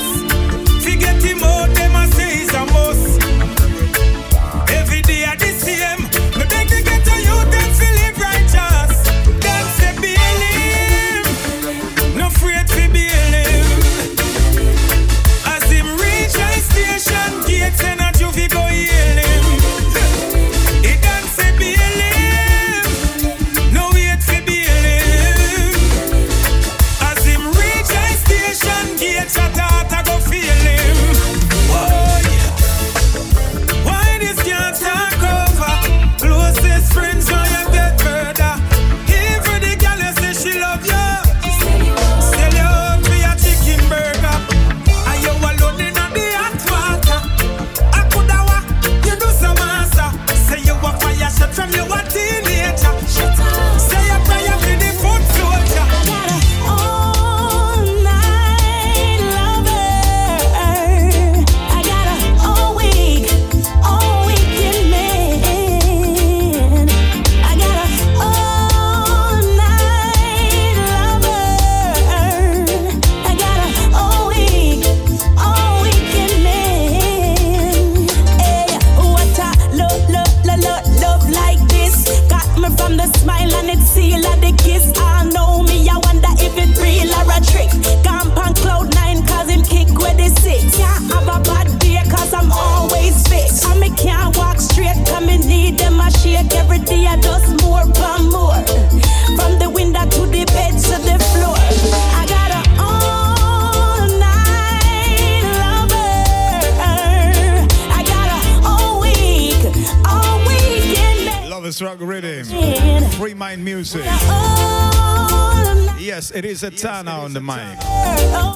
[116.73, 117.77] Yes, Etana on the mic.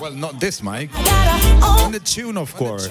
[0.02, 0.90] Well, not this mic.
[1.64, 2.88] On the tune, of course.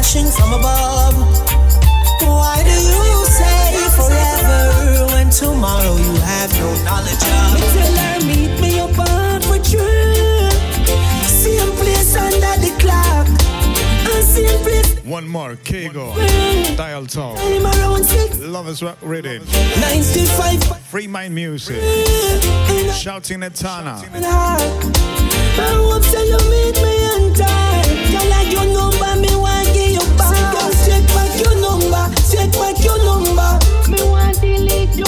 [0.00, 1.14] Crashing from above.
[2.22, 7.54] Why do you say forever when tomorrow you have no knowledge of?
[7.54, 10.48] Me tell her meet me up on for true.
[11.28, 13.26] Same place under the clock.
[14.12, 16.16] And same place One more, Kego,
[16.78, 18.38] Dial Talk, time around six.
[18.40, 19.44] Lovers Rock Rhythm,
[19.80, 22.92] 95 Free Mind Music, mm.
[22.92, 24.60] Shouting Etana, and hard.
[24.62, 28.12] I hope say you meet me on time.
[28.12, 29.59] Girl, like your number, me want
[32.30, 33.50] take back your number.
[33.90, 35.04] Me want to delete you,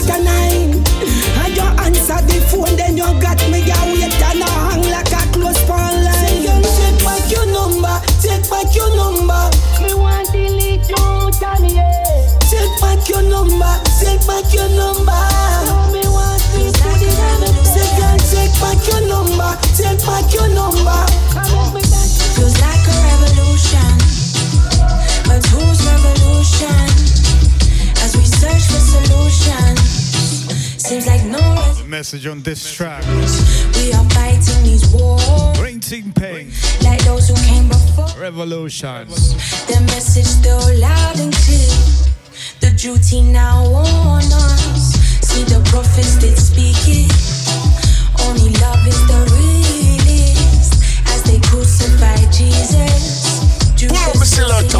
[0.00, 0.84] call after nine.
[1.44, 5.12] And you answer the phone, then you got me a wait and I hang like
[5.12, 6.14] a close pawn line.
[6.14, 9.50] Say you take back your number, take back your number.
[9.82, 12.38] Me want delete you, tell yeah.
[12.50, 15.29] Take back your number, take back your number.
[30.90, 33.04] Seems like no res- message on this track.
[33.76, 35.22] we are fighting these wars
[35.56, 36.50] Brain Team Pain,
[36.82, 38.08] like those who came before.
[38.20, 39.34] Revolutions.
[39.70, 41.70] The message still loud and clear.
[42.58, 44.94] The duty now on us.
[45.22, 47.12] See the prophets did speak it.
[48.26, 50.74] Only love is the realest.
[51.06, 53.46] As they crucify Jesus.
[53.86, 54.78] Pull up my selector.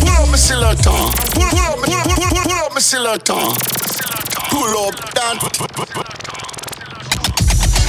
[0.00, 0.90] Pull up my selector.
[1.36, 4.29] Pull pull up my pull- pull- pull up my selector.
[4.50, 5.38] Pull up that.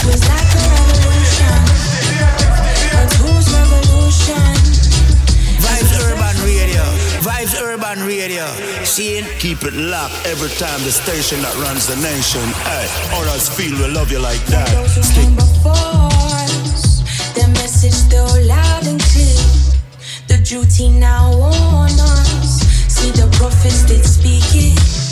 [0.02, 1.58] Feels like a revolution.
[2.94, 4.54] But whose revolution?
[5.58, 6.84] Vibes Urban Radio.
[7.26, 8.46] Vibes Urban Radio.
[8.86, 12.46] Seeing Keep it locked every time the station that runs the nation.
[12.70, 12.86] Hey,
[13.18, 14.70] others feel we love you like that.
[14.70, 17.02] Those who came before us.
[17.34, 19.42] The message still loud and clear.
[20.28, 22.62] The duty now on us.
[22.88, 25.11] See the prophets did speak it.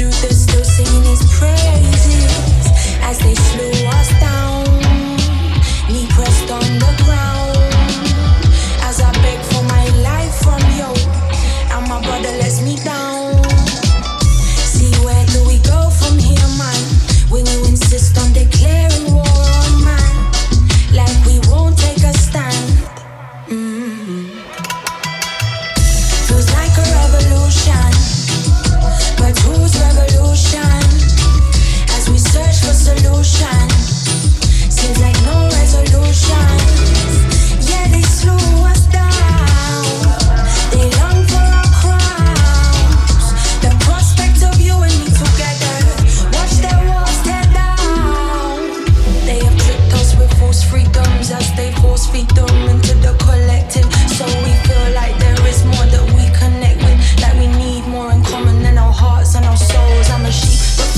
[0.00, 2.66] Judas still singing his praises.
[3.02, 4.69] As they slew us down,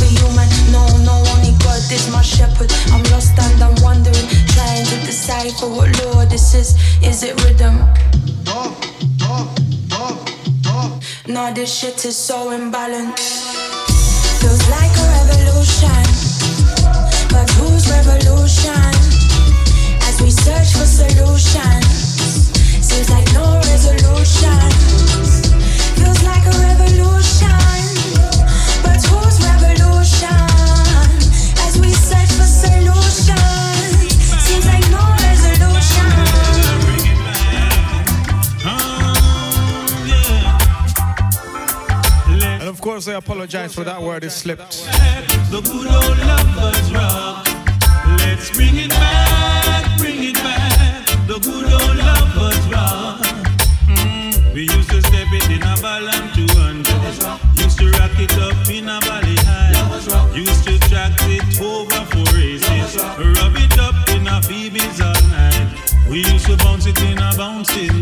[0.00, 2.72] you, man, no, no, only God is my shepherd.
[2.92, 6.76] I'm lost and I'm wondering, trying to decipher what law this is.
[7.02, 7.76] Is it rhythm?
[11.26, 13.20] Nah, this shit is so imbalanced.
[14.40, 16.02] Feels like a revolution.
[17.30, 18.92] But whose revolution?
[20.02, 21.86] As we search for solutions,
[22.84, 24.60] seems like no resolution.
[25.96, 27.81] Feels like a revolution.
[42.82, 44.82] Course, I apologize for that word, it slipped.
[45.54, 47.46] The good old lovers rock.
[48.18, 51.06] Let's bring it back, bring it back.
[51.28, 53.22] The good old lovers rock.
[53.86, 55.76] Mm, We used to step it in a
[56.34, 56.90] two hundred.
[57.62, 60.34] Used to rock it up in a valley high.
[60.34, 62.02] Used to track it over
[62.34, 62.96] races.
[62.98, 65.70] Rub it up in a Phoebe's all night.
[66.10, 68.01] We used to bounce it in a bouncing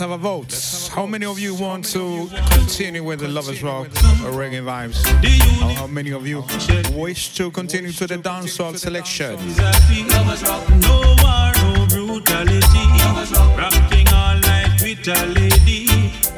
[0.00, 0.88] have a vote.
[0.94, 3.86] How many of you want to continue with the Lovers Rock
[4.24, 5.04] or reggae vibes?
[5.60, 6.42] How, how many of you
[6.94, 9.36] wish to continue to the dancehall selection?
[10.80, 12.84] No war, no brutality.
[13.58, 15.86] Rocking all night with a lady.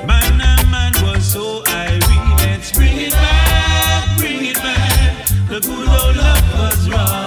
[0.06, 2.02] Man and man was so irate.
[2.40, 5.26] Let's bring it back, bring it back.
[5.48, 7.21] The good old lovers rock.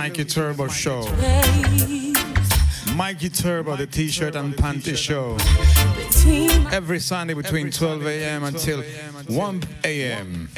[0.00, 1.02] Mikey Turbo Show.
[2.96, 5.36] Mikey Turbo, the t-shirt and panty show.
[6.74, 8.44] Every Sunday between 12 a.m.
[8.44, 8.82] until
[9.28, 10.48] 1 a.m.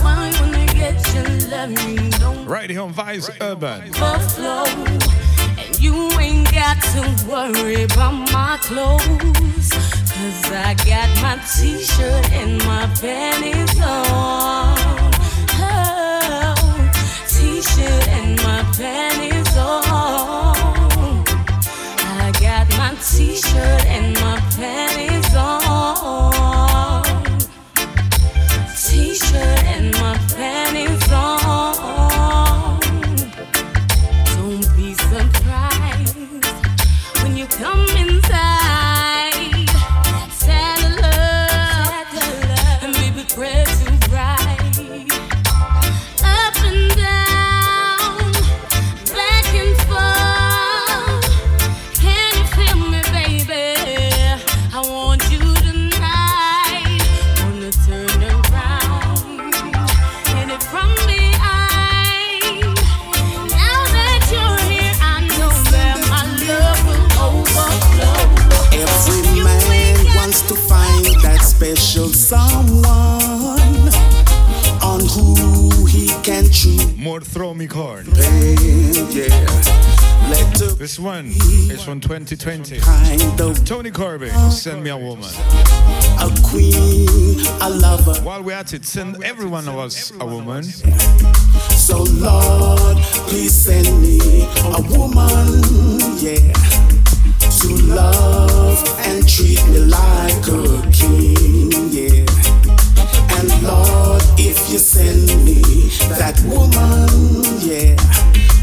[0.00, 2.10] Why wanna get your loving?
[2.10, 3.82] Don't Right here on Vibes Urban.
[5.58, 9.70] And you ain't got to worry about my clothes.
[9.72, 15.05] Cause I got my t shirt and my panties on.
[19.58, 20.16] Oh,
[23.02, 25.15] t shirt and my panties
[77.68, 78.04] Corn.
[80.78, 82.80] This one is from 2020.
[83.64, 85.30] Tony Corbin, send me a woman.
[86.18, 88.14] A queen, a lover.
[88.22, 90.62] While we're at it, send every one of us a woman.
[90.62, 92.98] So Lord,
[93.28, 94.18] please send me
[94.64, 95.62] a woman,
[96.18, 96.52] yeah,
[97.60, 102.45] to love and treat me like a king, yeah.
[103.38, 105.60] And Lord, if you send me
[106.08, 107.96] that woman, yeah,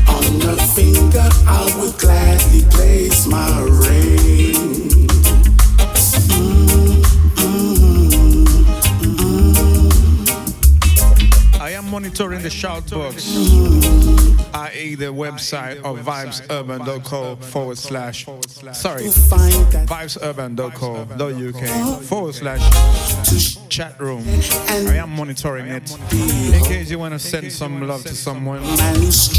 [0.10, 5.03] on her finger I would gladly place my ring.
[12.04, 13.34] Monitoring the shout box,
[14.54, 18.26] i.e., the website of vibesurban.co forward slash,
[18.74, 22.60] sorry, vibesurban.co.uk forward slash
[23.70, 24.22] chat room.
[24.68, 25.90] I am monitoring it.
[26.12, 28.60] In case you want to send some love to someone,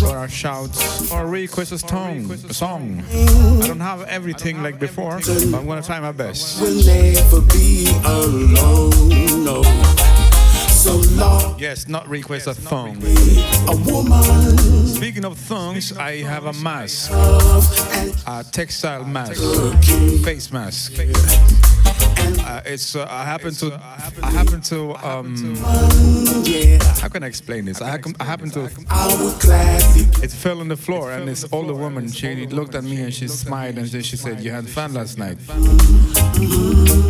[0.03, 0.71] or a shout,
[1.13, 3.05] or request a song, a song.
[3.13, 6.63] I don't have everything like before, but I'm going to try my best.
[6.63, 9.61] We'll never be alone, no.
[10.85, 13.03] So Lord, Yes, not request a thong.
[13.69, 17.11] a woman, Speaking of thongs, I have a mask,
[18.27, 19.41] a textile mask,
[20.25, 20.93] face mask.
[22.47, 23.81] Uh, it's uh, I happen to
[24.23, 25.57] I happen to um
[27.01, 27.81] how can I explain this?
[27.81, 28.65] I, happen- I happen to
[30.23, 33.29] it fell on the floor and this older woman she looked at me and she
[33.29, 35.39] smiled and then she said you had fun last night.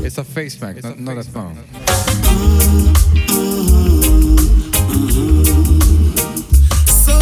[0.07, 1.59] It's a face mask, not, not a thong.
[6.87, 7.17] So,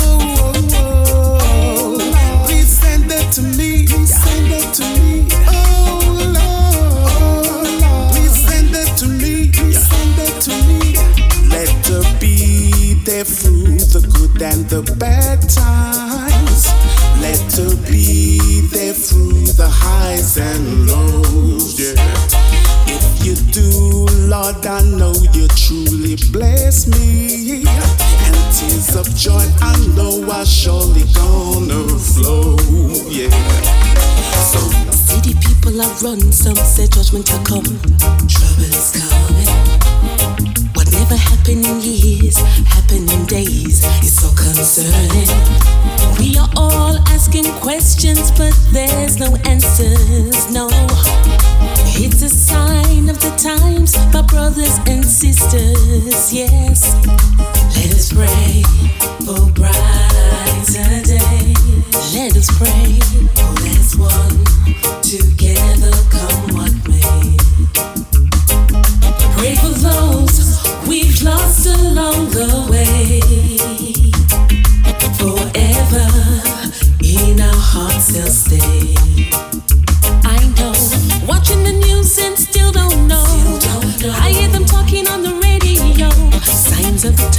[2.45, 3.87] please send it to me.
[4.07, 5.27] Send it to me.
[5.49, 6.01] Oh,
[6.37, 9.53] Lord, please send it to me.
[9.73, 10.97] Send it to me.
[11.49, 13.51] Let it be there for
[13.93, 16.73] the good and the bad times.
[17.21, 21.12] Let her be there through the good and the
[24.33, 27.67] Lord, I know you truly bless me.
[27.69, 32.57] And tears of joy, I know are surely gonna flow.
[33.11, 33.29] Yeah.
[34.49, 34.59] So,
[34.91, 37.77] City people are run, some say judgment will come.
[38.25, 39.53] Trouble is coming.
[40.73, 42.39] What never happened in years,
[42.73, 43.85] happened in days.
[44.01, 45.29] It's so concerning.
[46.19, 50.71] We are all asking questions, but there's no answers, no.
[51.95, 56.95] It's a sign of the times, my brothers and sisters, yes.
[57.77, 58.63] Let us pray
[59.25, 62.15] for brighter days.
[62.15, 62.99] Let us pray
[63.37, 64.45] for one
[65.03, 67.37] together come what may.
[69.37, 73.21] Pray for those we've lost along the way.
[75.19, 76.09] Forever
[77.03, 78.17] in our hearts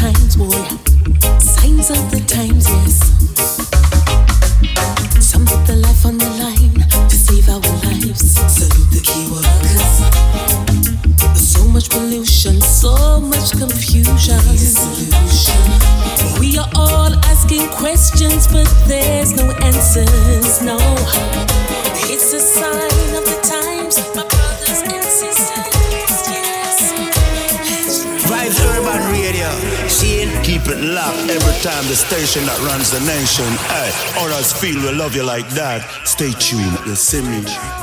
[0.03, 0.63] times, boy.
[1.39, 2.95] Signs of the times, yes.
[5.23, 6.75] Some put their life on the line
[7.07, 8.35] to save our lives.
[8.51, 9.93] Salute the key workers.
[11.39, 14.43] So much pollution, so much confusion.
[16.37, 20.61] We are all asking questions, but there's no answers.
[20.61, 20.77] No,
[30.75, 33.45] Locked every time the station that runs the nation.
[33.69, 35.87] Hey, others feel we love you like that.
[36.05, 37.82] Stay tuned, you see me.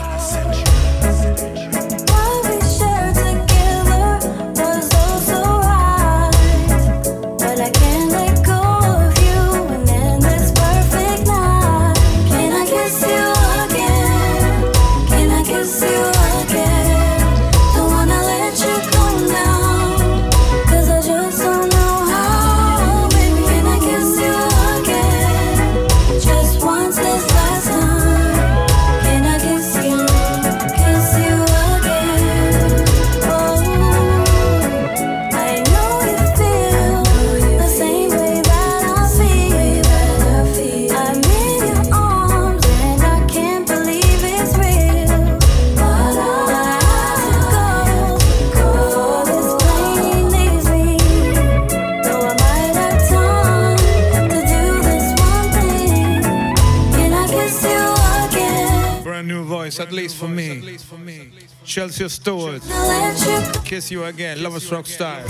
[62.00, 62.66] Chelsea Stewart.
[62.66, 65.26] Let you Kiss you again, Lovers Rock Style.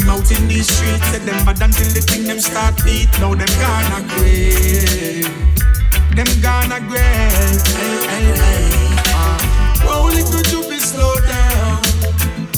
[0.00, 1.06] Them out in these streets.
[1.10, 3.10] Set them bad until the thing them start beat.
[3.20, 5.28] Now them gonna grave.
[6.16, 7.60] Them gonna grave.
[7.76, 9.84] Hey, hey, hey.
[9.84, 11.82] Rolling could you be slow down?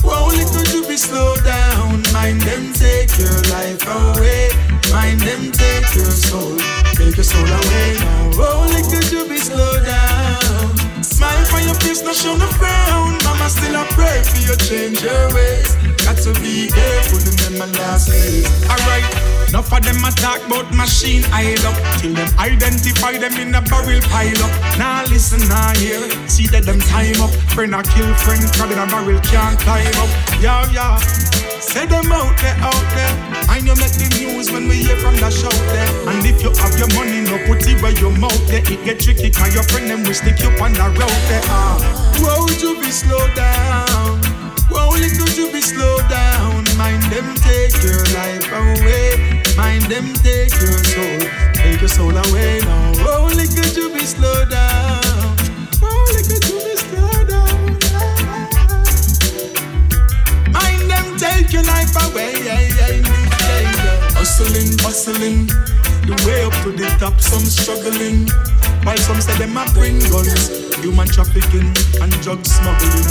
[0.04, 2.02] Rolling could you be slow down?
[2.12, 4.50] Mind them take your life away.
[4.90, 6.56] Mind them take your soul.
[6.94, 8.38] Take your soul away now.
[8.38, 11.02] Rolling could you be slow down?
[11.02, 13.18] Smile for your face, no show no frown.
[13.24, 15.81] Mama still a pray for you change your ways.
[16.22, 17.18] To be careful
[17.58, 18.46] my last days.
[18.70, 19.02] Alright,
[19.48, 23.62] enough of them a talk about machine idle up till them identify them in a
[23.62, 24.54] barrel pile up.
[24.78, 27.34] Now listen, now hear, see that them time up.
[27.54, 30.10] Friend a kill friend, crab in a barrel can't climb up.
[30.38, 30.98] Yeah, yeah.
[31.58, 33.14] Say them out there, out there.
[33.50, 35.90] I know make the news when we hear from the shout there.
[36.06, 38.62] And if you have your money, no put it where your mouth there.
[38.62, 41.42] It get tricky, cause your friend them will stick you on the road there.
[41.50, 41.82] Ah,
[42.22, 44.31] whoa, would you be slow down?
[44.92, 46.64] Whoa, could you be slow down?
[46.76, 49.40] Mind them take your life away.
[49.56, 51.18] Mind them take your soul.
[51.54, 52.92] Take your soul away now.
[53.00, 55.00] Whoa, could you be slow down?
[55.80, 57.72] Whoa, could you be slow down?
[60.52, 62.36] Mind them take your life away.
[64.12, 65.46] Hustling, hustling,
[66.04, 68.28] the way up to the top, some struggling.
[68.84, 73.08] While some say them a bring guns, human trafficking and drug smuggling.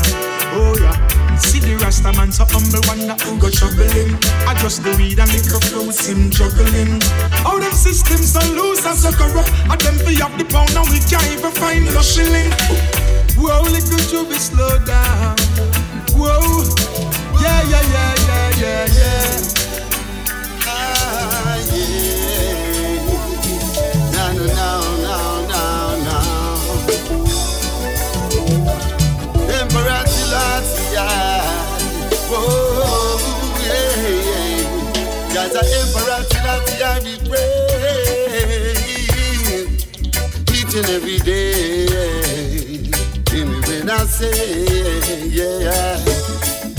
[0.54, 0.96] Oh yeah,
[1.38, 4.18] see the Rasta man so humble, wonder who go troubling.
[4.48, 7.02] I just the weed and liquor fruits him juggling.
[7.46, 10.88] All them systems so loose and so corrupt, and them fi up the pound and
[10.90, 12.52] we can't even find no shilling.
[13.38, 15.38] Whoa, little be slow down.
[16.14, 16.68] Whoa,
[17.42, 19.42] yeah, yeah, yeah, yeah, yeah, yeah.
[20.68, 22.31] Ah, yeah.
[40.92, 41.86] Every day.
[43.32, 45.96] Hear me when I say, yeah.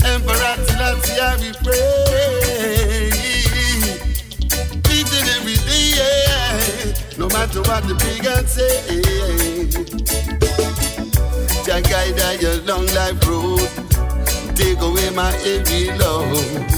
[0.05, 3.13] Emperor Selassie, I be praying
[4.93, 6.93] each and every day, yeah.
[7.17, 8.77] No matter what the big say.
[11.65, 13.69] Jah guide I your long life road.
[14.55, 16.69] Take away my heavy load.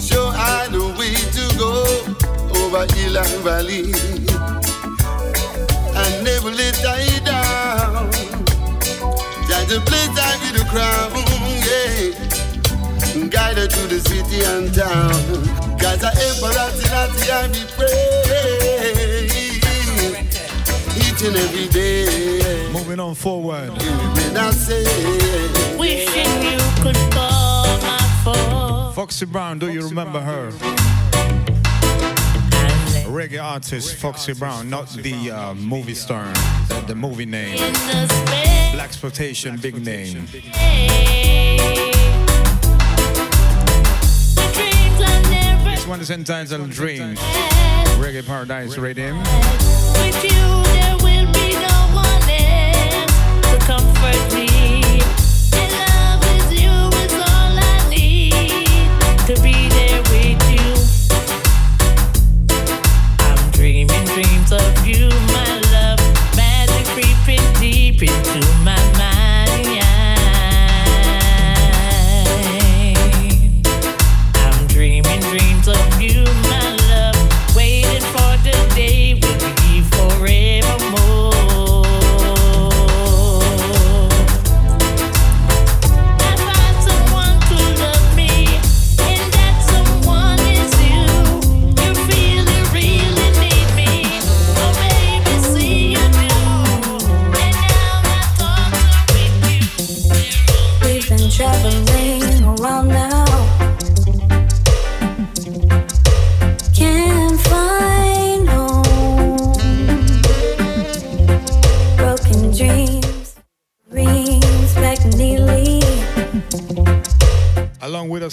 [0.00, 1.72] Show I the way to go
[2.60, 4.23] over hill and valley.
[6.46, 8.10] And never let die down.
[9.48, 11.12] Jah the place I be the crown,
[11.64, 13.28] yeah.
[13.28, 15.78] Guide her to the city and town.
[15.78, 19.30] God's a emperor till I be praying
[20.96, 22.72] each and every day.
[22.72, 23.70] Moving on forward.
[23.70, 24.84] When I say,
[25.78, 28.92] Wishing you could call my phone.
[28.92, 30.52] Foxy Brown, do you remember her?
[33.14, 36.24] Reggae artist Foxy Brown, not the uh, movie star,
[36.66, 37.56] the, the movie name.
[38.74, 40.26] Blaxploitation, big name.
[45.64, 47.20] This one is entitled Dreams.
[48.00, 49.18] Reggae Paradise Rhythm.
[49.18, 53.14] With you, there will be no one else
[53.46, 54.82] to comfort me.
[55.52, 58.90] And love with you is all I need
[59.28, 59.73] to be
[64.86, 65.98] you, my love.
[66.36, 68.73] Magic creeping deep into my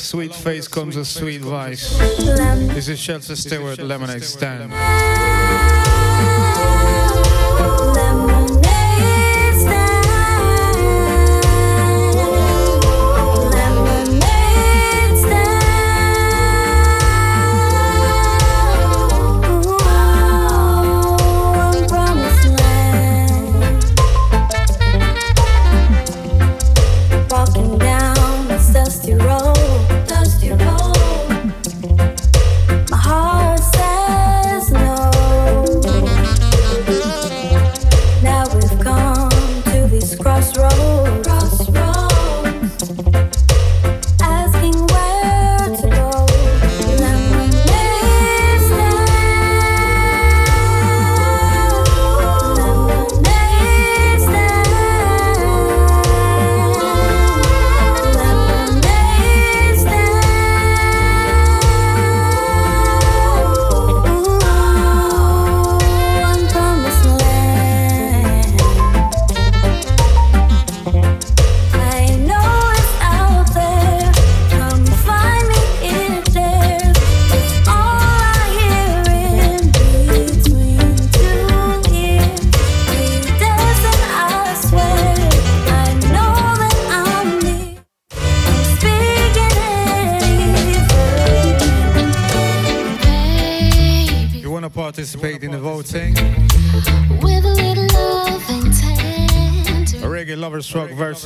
[0.02, 1.98] sweet face comes a sweet voice.
[2.74, 5.71] This is Chelsea Stewart, Lemonade Stand.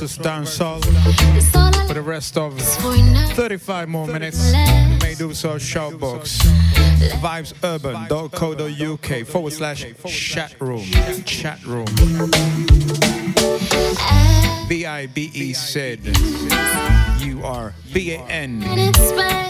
[0.00, 0.82] Dancehall.
[1.88, 6.38] For the rest of 35 more minutes, you may do so shoutbox.
[7.20, 10.84] Vibesurban.co.uk forward slash chat room.
[11.24, 11.86] Chat room.
[14.68, 16.00] B-I-B-E E said
[17.20, 18.60] you are B-A-N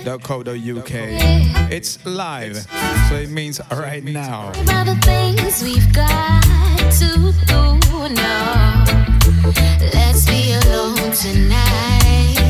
[0.04, 0.90] dot co dot UK.
[1.72, 2.56] It's live,
[3.08, 4.50] so it means right now.
[4.50, 6.42] About the things we've got
[7.00, 8.85] to do now.
[9.46, 12.45] Let's be alone tonight.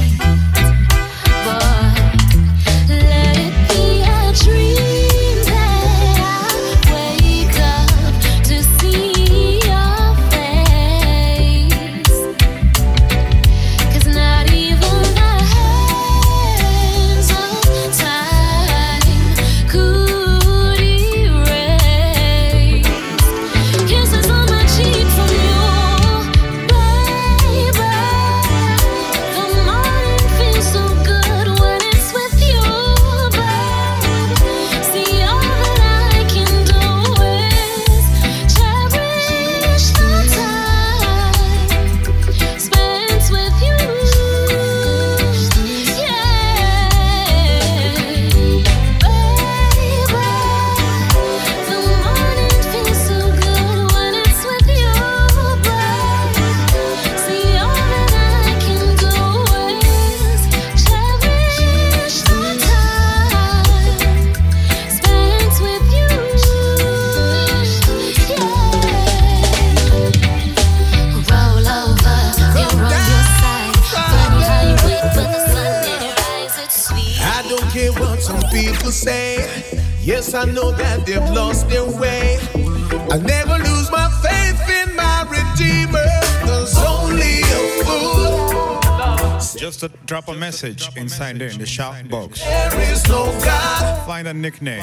[90.63, 92.43] Message inside there in the shout box.
[92.43, 94.07] There is no God.
[94.07, 94.83] Find a nickname,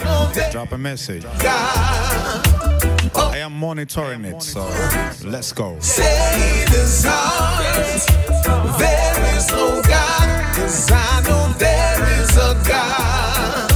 [0.51, 1.25] drop a message.
[3.15, 4.61] I am monitoring it, so
[5.25, 5.79] let's go.
[5.79, 6.03] Say.
[6.67, 6.83] There
[9.35, 10.55] is no God.
[10.55, 13.71] Cause I know there is a God.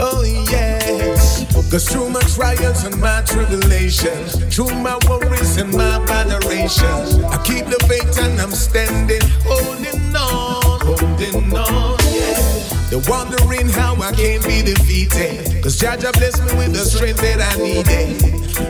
[0.00, 1.44] Oh, yes.
[1.70, 7.66] Cause through my trials and my tribulations, through my worries and my adoration, I keep
[7.66, 10.53] the faith and I'm standing, holding on,
[11.04, 11.96] on.
[12.90, 15.62] They're wondering how I can't be defeated.
[15.62, 18.22] Cause Jaja blessed me with the strength that I needed.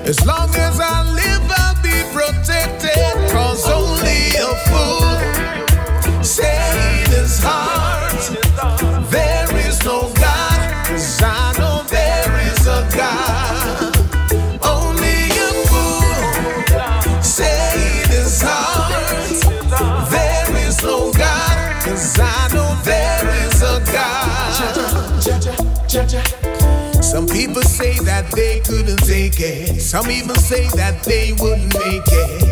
[0.07, 3.31] As long as I live, I'll be protected.
[3.31, 7.84] Cause only a fool say this heart.
[27.55, 29.81] People say that they couldn't take it.
[29.81, 32.43] Some even say that they wouldn't make it.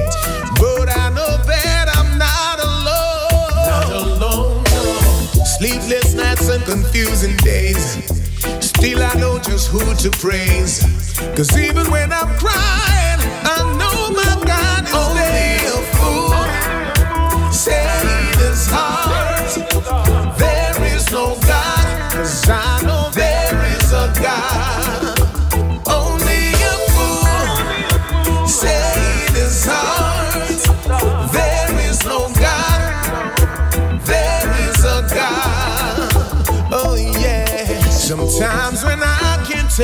[0.62, 3.66] But I know that I'm not alone.
[3.66, 4.62] Not alone.
[4.62, 5.44] no.
[5.58, 7.98] Sleepless nights and confusing days.
[8.64, 10.86] Still, I know just who to praise.
[11.34, 12.91] Cause even when I'm crying,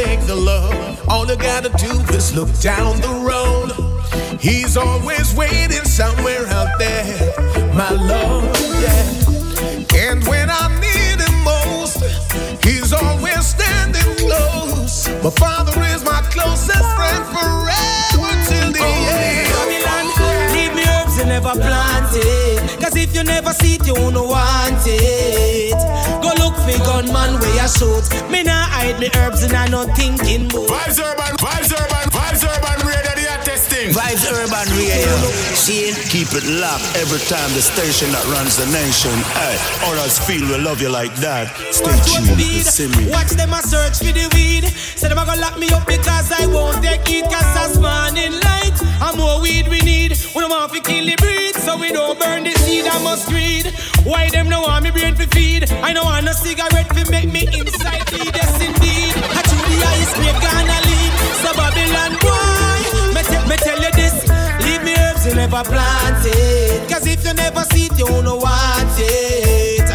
[0.05, 3.73] Take the love, all I gotta do is look down the road.
[4.39, 7.35] He's always waiting somewhere out there,
[7.75, 8.45] my Lord.
[8.79, 10.07] Yeah.
[10.07, 11.99] And when I need him most,
[12.63, 15.09] he's always standing close.
[15.25, 19.51] My Father is my closest friend forever till the oh, end.
[19.51, 22.81] Babylon, leave me herbs and never plant it.
[22.81, 26.08] Cause if you never see it, you won't want it.
[26.49, 28.09] Go look for gunman where you shoot.
[28.31, 30.69] Me nah hide me herbs and I not thinking about.
[30.69, 33.93] Vibes Urban, Vibes Urban, Vibes Urban Radio, they are testing.
[33.93, 35.13] Vibes Urban Radio.
[35.53, 39.13] See, keep it locked every time the station that runs the nation.
[39.37, 39.57] Hey,
[39.93, 41.53] others feel we love you like that.
[41.69, 43.11] Stay tuned, you see me.
[43.11, 44.65] Watch them a search for the weed.
[44.97, 47.25] Say them a gonna lock me up because I won't take it.
[47.29, 50.17] Cause as morning light, and more weed we need.
[50.33, 52.87] We don't want to kill the breed, so we don't burn the seed.
[52.87, 53.69] I must read.
[54.05, 55.71] Why them no want me brain for feed?
[55.83, 58.35] I no want no cigarette to make me inside bleed.
[58.35, 59.15] Yes, indeed.
[59.37, 61.15] I chew the ice cream, gonna leave.
[61.43, 62.81] So Babylon why?
[63.15, 64.17] me, te- me tell you this.
[64.65, 66.89] Leave me herbs you never plant it.
[66.89, 69.89] Cause if you never see it, you don't want it.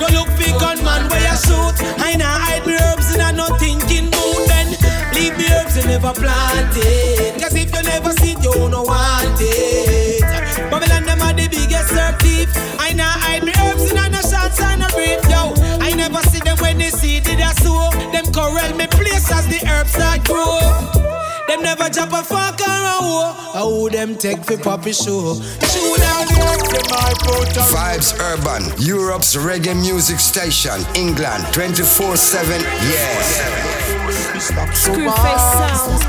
[0.00, 1.76] Go look for gunman where you shoot.
[2.00, 4.48] I nah hide me herbs and I no thinking mood.
[4.48, 4.68] Then
[5.14, 7.40] leave me herbs you never plant it.
[7.40, 10.22] Cause if you never see it, you don't want it.
[10.70, 12.48] Babylon them are the biggest herb thief.
[16.90, 17.90] See did I sow.
[18.12, 20.58] Them corral me place as the herbs start grow.
[21.50, 23.32] Them never drop a fuck or a hoe.
[23.54, 25.34] How them take for poppy show?
[25.34, 27.66] Shoot down the herbs, them I put on.
[27.74, 32.60] Vibes Urban, Europe's reggae music station, England, 24 7.
[32.86, 33.80] Yeah.
[34.40, 36.02] Screwface sound.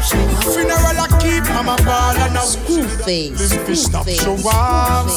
[0.54, 3.66] Funeral I keep, mama ball and now Screwface.
[3.66, 5.10] Fish stop show off.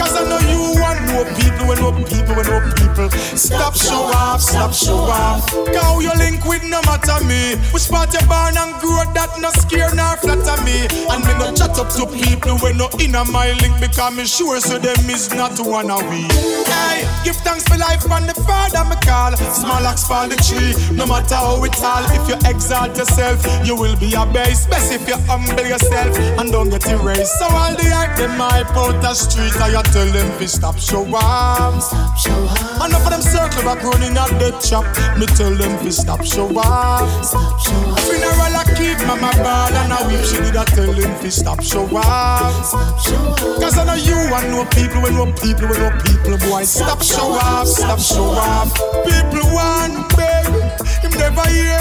[0.00, 3.10] Cause I know you want no people when no people when no people.
[3.36, 5.46] Stop show off, stop show off.
[5.72, 7.56] Cow you link with no matter me.
[7.72, 10.86] Which part you born and grow that no scare nor flatter me.
[11.10, 14.60] And me no chat up to people when no inner my link because me sure
[14.60, 16.26] so them is not one of we.
[16.66, 19.36] Hey, give thanks for life and the father me call.
[19.36, 20.74] Small axe fall the tree.
[20.96, 24.66] No matter how it all, if you exalt yourself, you will be a base.
[24.66, 27.38] Best if you humble yourself and don't get erased.
[27.38, 31.06] So all the act them my out the street, I tell them to stop show
[31.14, 31.84] arms.
[31.86, 32.84] Stop show arms.
[32.84, 34.84] Enough of them circle back running at the chop.
[35.18, 37.28] Me tell them to stop show arms.
[37.28, 38.08] Stop show arms.
[38.08, 40.24] Funeral I keep mama ball and I weep.
[40.24, 43.34] She did I tell them to stop show show.
[43.60, 46.64] Cause I know you and no people when no people when no people boy.
[46.64, 48.72] Stop show off, stop show off.
[49.04, 50.60] People want baby,
[51.02, 51.80] him never hear.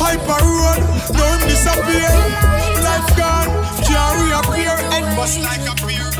[0.00, 0.80] Hyper road,
[1.16, 2.12] no him disappear.
[2.84, 3.50] Life gone,
[3.84, 4.76] can't reappear.
[4.92, 6.10] Head bust like a beer.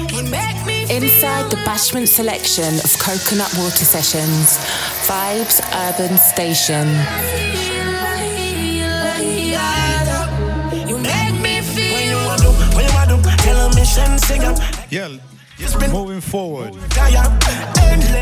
[0.90, 4.59] Inside the Bashment selection of Coconut Water Sessions,
[5.07, 7.80] Vibes Urban Station.
[14.91, 15.19] Yeah.
[15.91, 16.75] Moving forward.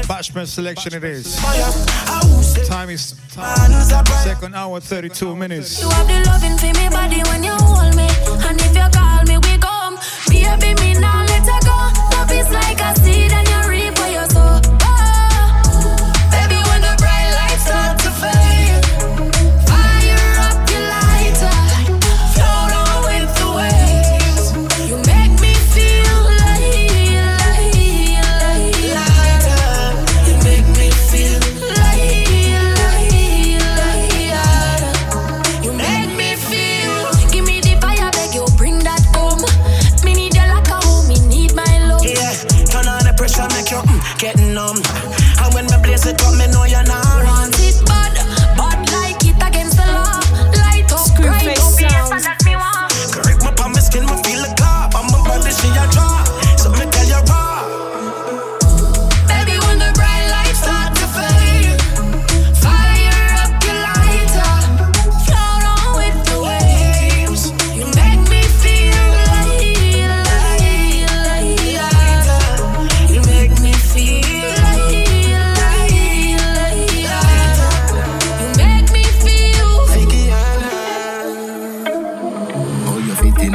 [0.08, 1.36] Bashment selection it is.
[2.66, 3.72] Time is time.
[4.24, 5.80] Second hour, 32 minutes.
[5.80, 6.88] You have the loving for me
[7.28, 8.08] when you hold me.
[8.48, 9.98] And if you call me, we come.
[10.30, 12.16] Me now let her go.
[12.16, 13.27] Love is like a seed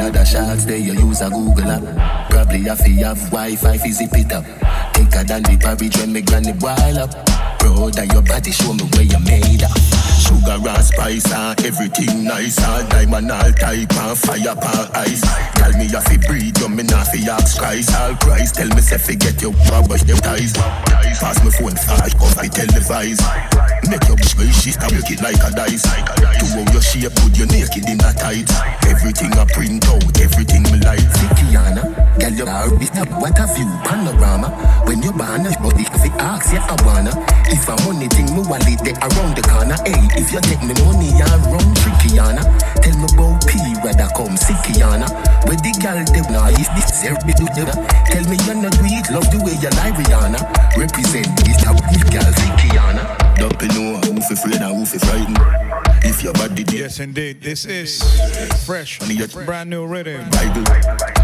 [0.04, 2.30] other shots, there you use a Google app.
[2.30, 4.46] Probably have to have Wi-Fi fi zip it up.
[4.94, 7.33] Thicker than the porridge when me granny boil up.
[7.64, 9.72] Proud of your body, show me where you made up.
[10.20, 12.60] Sugar and spice and everything nice.
[12.60, 15.24] All diamond, all type and fire pan ice.
[15.56, 17.96] Tell me if you breathe, you me not fi ask Christ.
[17.96, 20.52] All Christ, tell me say forget your power, your ties.
[20.54, 23.24] Pass me phone flash, cover televise.
[23.88, 25.84] Make your bitch she stop it like a dice.
[25.84, 28.52] To how your shape, put you naked in a tight.
[28.88, 31.00] Everything I print out, everything me like.
[31.40, 31.84] Kiana,
[32.20, 34.52] girl you are with what a view panorama.
[34.86, 37.12] When you born, your body fi ask you I wanna.
[37.54, 39.78] If a money thing, me wallet they around the corner.
[39.86, 41.70] Hey, if you take me money, I run
[42.02, 42.42] Kiana.
[42.82, 45.06] Tell me about P, rather come see Kiana.
[45.46, 47.74] Where the girl they now is this service do the
[48.10, 50.42] Tell me you not do it, love the way you like Rihanna.
[50.78, 51.62] Represent this
[51.94, 53.06] this girl see Kiana.
[53.38, 55.63] Don't be know who fi afraid and who fi frightened.
[56.14, 56.74] If your body dead.
[56.74, 57.42] Yes, indeed.
[57.42, 58.04] This is
[58.66, 59.00] fresh,
[59.46, 60.30] brand new rhythm.
[60.30, 60.64] Bible.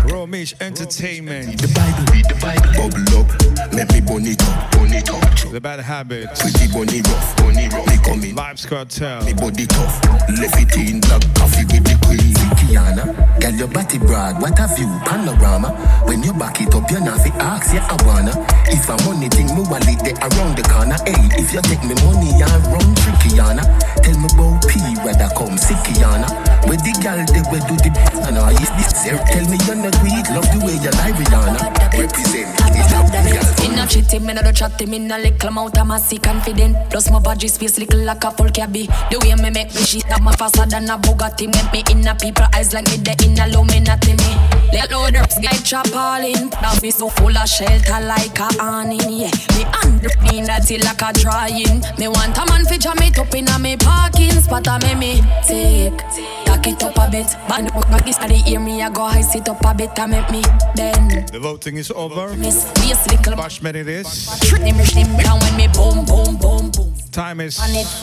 [0.09, 1.61] Romeich Entertainment.
[1.61, 2.73] The Bible, read the Bible.
[2.73, 3.29] Bubble up,
[3.71, 5.51] let me burn it up, burn it up.
[5.51, 6.41] The Bad Habits.
[6.41, 7.85] Pretty bunny rough, bunny rough.
[7.85, 8.35] Me coming.
[8.35, 9.23] Vibes Cartel.
[9.25, 10.01] Me body tough.
[10.41, 12.33] Left it in black coffee with the queen.
[12.57, 15.69] Kiana, girl your body broad, what a view, panorama.
[16.05, 18.33] When you back it up, you're not fi ask, yeah I wanna.
[18.73, 20.97] If a money thing, me wallet they around the corner.
[21.05, 23.63] Hey, if you take me money, I run tricky, Kiana.
[24.01, 26.27] Tell me about P, brother come Sikiana.
[26.67, 29.57] Where the gal they where do the best, and I is this there tell me
[29.65, 31.61] you're not weak, love the way you lie Rihanna.
[31.95, 33.47] Represent it's not the gal.
[33.59, 36.75] Me no cheating, me no do chatting, me no little amount of massy confident.
[36.89, 38.87] Plus my body space little like a full cabby.
[39.09, 41.47] The way me make me shit up my faster than a Bugatti.
[41.47, 44.31] Make me in a people eyes like me the in a Illuminati me.
[44.71, 46.49] Let loaders get chop all in.
[46.61, 48.99] Now me so full of shelter like a awning.
[49.09, 51.81] Yeah, me under me natty like a drying.
[51.97, 54.67] Me want a man fi jam it up in a me parking spot.
[54.69, 55.97] A me me take,
[56.45, 57.25] tack it up a bit.
[57.47, 59.97] Band up back this the ear me I go high sit up a bit.
[59.97, 60.43] A make me
[60.75, 61.27] bend.
[61.29, 62.35] The voting is over.
[62.37, 62.67] Miss,
[63.09, 64.29] little Bashment it is.
[64.41, 66.93] Trick me, me down when me boom, boom, boom, boom.
[67.11, 67.59] Time is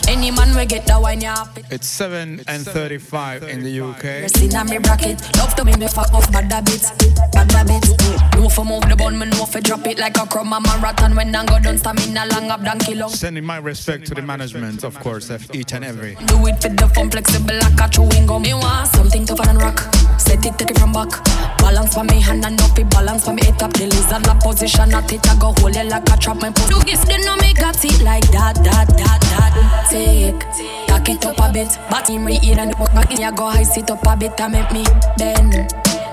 [0.09, 1.47] any man we get the wine, yeah.
[1.71, 4.03] it's 7 and 35 in the UK.
[4.03, 5.23] Rest in a me bracket.
[5.37, 6.91] Love to me, me fuck off bad habits,
[7.33, 7.95] bad habits.
[8.35, 11.15] No for move the bun, me no for drop it like a crumb a marathon.
[11.15, 12.61] When I go down, stamina long up
[12.95, 13.11] long.
[13.11, 16.17] Sending my respect to the management, of course, of each and every.
[16.27, 18.43] Do it for the fun, flexible like a chewing gum.
[18.43, 19.81] Me want something tougher than rock.
[20.19, 21.11] Set it, take it from back.
[21.59, 23.73] Balance for me hand and up it, balance for me head up.
[23.75, 26.41] The lizard la position, at it, I go hold it like a trap.
[26.41, 26.71] My put.
[26.71, 29.53] You they know me got it like that, that, that, that.
[29.91, 30.41] Take,
[30.87, 31.71] tack it up a bit.
[31.91, 34.53] Bat him in and the back in, I go high, sit up a bit and
[34.53, 34.85] make me
[35.17, 35.55] bend.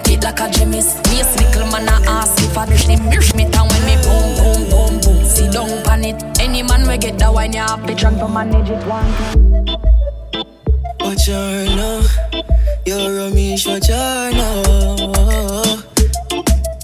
[0.09, 0.95] It like a Jimmy's.
[1.09, 3.95] Me a little man a ask if I bitch me, mirch me down when me
[4.03, 5.51] boom, boom, boom, boom.
[5.51, 6.39] Down pan it.
[6.39, 10.02] Any man we get the wine, you have to try to manage it one
[11.03, 11.09] time.
[11.09, 12.01] Watch her now.
[12.85, 14.63] You're Ramesh, watch her now.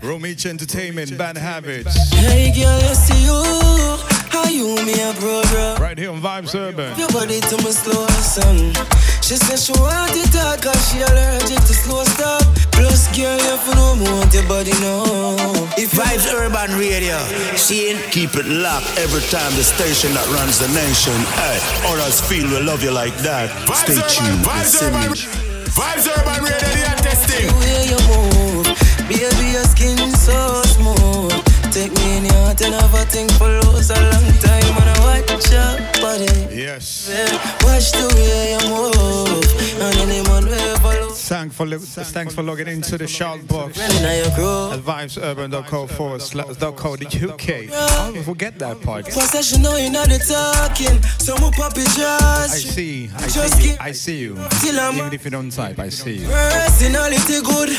[0.02, 2.14] Romeich Entertainment, Bad Habits.
[2.14, 3.44] Hey girl, I see you.
[4.30, 5.82] How you me a brother?
[5.82, 6.98] Right here on Vibes Urban.
[6.98, 8.74] Your body to my slow song.
[9.30, 12.42] She said she want it hard cause she allergic to slow stop.
[12.74, 15.06] Plus, girl, you for no more want your body now.
[15.78, 17.14] If Vibes Urban Radio,
[17.54, 21.14] seeing keep it locked every time the station that runs the nation.
[21.38, 23.54] Hey, others feel we love you like that.
[23.86, 24.42] Stay tuned.
[24.42, 24.98] Vibes Listen.
[24.98, 25.14] Urban,
[25.78, 27.46] Vibes Urban Radio, they are testing.
[27.46, 28.66] The way you move,
[29.06, 30.69] baby, your skin so smooth.
[31.80, 34.76] Take me in your heart and have a thing for lose a long time.
[34.84, 36.28] And I watch your body.
[36.52, 37.08] Yes.
[37.08, 37.32] Yeah,
[37.64, 39.48] watch the way you move.
[39.80, 40.20] And any
[41.60, 44.72] for, li- thanks for logging into the shout box Now you grow.
[44.72, 47.68] at vibesurban.co uh, forward slash dot co the UK.
[47.74, 49.04] Oh, forget that part.
[49.06, 51.04] Possession, know you know the talking.
[51.20, 54.38] So we pop it I see, I see, you, I see you.
[54.40, 56.28] Even if you don't type, I see you.
[56.30, 57.70] Personality good,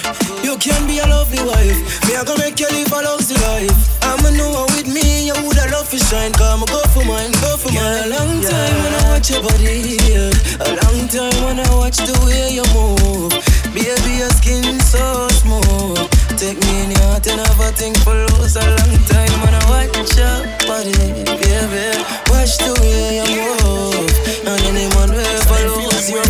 [0.45, 1.81] you can be a lovely wife.
[2.05, 3.73] Me, I gonna make you live a lousy life.
[4.05, 6.33] I'ma know with me, you woulda love to shine.
[6.37, 8.13] Come go for mine, go for mine.
[8.13, 10.69] A long time when I watch your body, yeah.
[10.69, 13.33] A long time when I watch the way you move.
[13.73, 16.03] Baby, your skin so smooth.
[16.37, 18.57] Take me in your heart and have a thing for lose.
[18.57, 20.91] A long time when I watch your body,
[21.39, 21.87] baby.
[22.31, 24.11] Watch the way you move.
[24.43, 26.27] And any man will ever lose your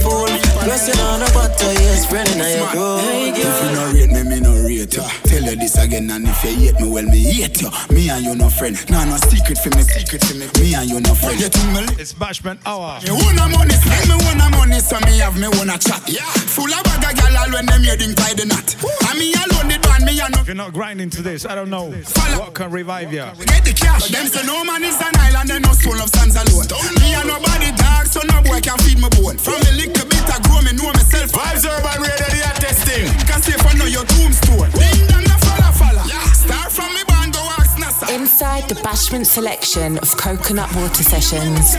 [0.61, 0.69] fool.
[0.69, 2.99] Blessing on a butter, yes, friend, and I grow.
[2.99, 5.09] Hey, If you no rate me, me no rate ya.
[5.25, 7.71] Tell you this again, and if you hate me, well, me hate you.
[7.91, 8.77] Me and you no friend.
[8.91, 10.47] Nah, no secret for me, secret for me.
[10.61, 11.41] Me and you no friend.
[11.41, 13.01] You think me It's Bashment Hour.
[13.03, 16.03] me wanna money, spend me wanna money, so me have me wanna chat.
[16.07, 16.23] Yeah.
[16.55, 18.77] Full of bag of gal all when them heading tie the knot.
[19.09, 21.55] And me alone the band, me and no If you're not grinding to this, I
[21.55, 21.91] don't know
[22.37, 23.25] what can revive you.
[23.47, 24.09] Get the cash.
[24.09, 26.67] Them say no man is an island, they no soul of sands alone.
[27.01, 29.39] Me and nobody dog, so no boy can feed my bone.
[29.39, 31.31] From a little bit I grow, me know myself.
[31.31, 33.07] Vibes Urban Radio, they are testing.
[33.27, 34.71] Can say for know your tombstone.
[34.75, 36.05] Ding dong, no falla falla.
[36.35, 38.11] Start from me band, go ask NASA.
[38.15, 41.77] Inside the Bashment selection of Coconut Water Sessions,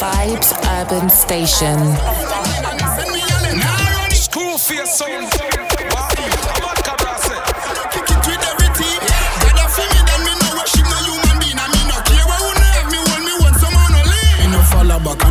[0.00, 1.78] Vibes Urban Station.
[4.24, 5.30] Screwface sound.
[5.30, 5.63] Kick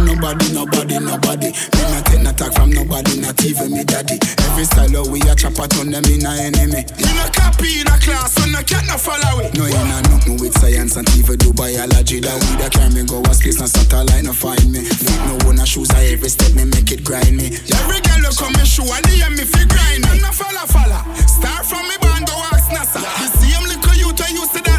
[0.05, 1.49] nobody, nobody, nobody.
[1.51, 4.19] Me no take no talk from nobody, not even me daddy.
[4.51, 6.83] Every style of we a chop a turn them in a enemy.
[6.99, 9.53] Me no copy in a class, so no cat no follow it.
[9.55, 12.19] No, you know nothing with science and even do biology.
[12.19, 14.83] That we that carry me go a space and satellite no find me.
[14.83, 17.55] Feet no one a shoes, I every step me make it grind me.
[17.71, 20.19] Every girl look come me show and DM me fi grind me.
[20.19, 21.01] No follow follow.
[21.25, 22.99] Start from me band go ask NASA.
[23.01, 24.72] The same little youth I used to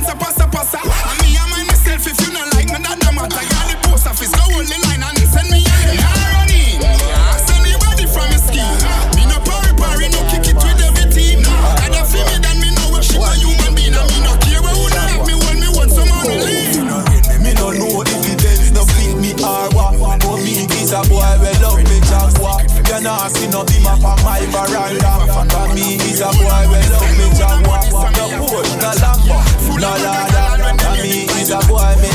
[20.94, 22.62] a boy we love me jaguar.
[22.62, 25.26] You nah see no beam up on my veranda.
[25.50, 27.82] But me is a boy we love me jaguar.
[28.14, 29.38] No Porsche, no Lambo,
[29.80, 30.44] no Lada.
[30.86, 32.13] And me is a boy me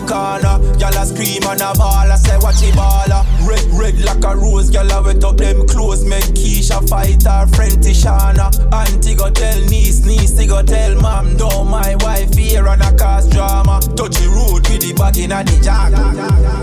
[0.00, 2.10] the corner, gyal a scream and a ball.
[2.10, 3.24] I say watch it baller.
[3.46, 6.04] Red, red like a rose, gyal a wet up them clothes.
[6.04, 8.48] Make Keisha fight her friend Tishana.
[8.72, 11.36] Auntie go tell niece, niece go tell mom.
[11.36, 13.80] Don't my wife here and a cause drama.
[13.96, 15.92] Touch the road with the bag in a the jag.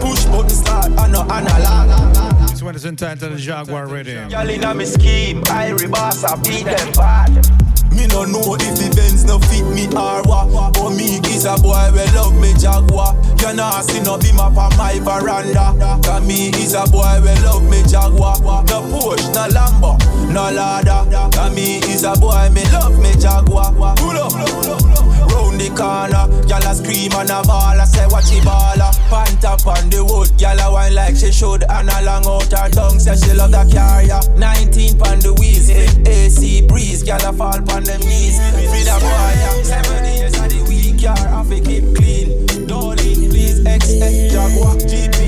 [0.02, 2.50] Push button start and no analog.
[2.50, 4.30] This one is entitled the Jaguar Rhythm.
[4.30, 7.75] Gyal inna me scheme, I boss I beat them bad.
[7.96, 10.74] Me no know if the Benz no fit me or what.
[10.74, 13.16] But me is a boy we love me Jaguar.
[13.40, 15.72] You nah see no beam up on my veranda?
[16.04, 18.36] Cause me is a boy we love me Jaguar.
[18.68, 19.98] No Porsche, no Lambo,
[20.34, 21.08] no Lada.
[21.32, 23.72] Cause me is a boy me love me Jaguar.
[23.96, 26.26] Pull up, round the corner.
[26.48, 28.92] Y'all a scream and a ball I say watch it baller.
[29.10, 31.64] Pant up on the wood Y'all a wine like she should.
[31.70, 34.20] And a long out her tongue Say she love the carrier.
[34.38, 37.06] 19 pound the wheels eh, AC breeze.
[37.06, 38.38] Y'all a fall on them knees.
[38.70, 39.64] Free the yeah.
[39.64, 42.46] Seven years of the week Car have to keep clean.
[42.68, 45.25] Don't lean please XS Jaguar GPS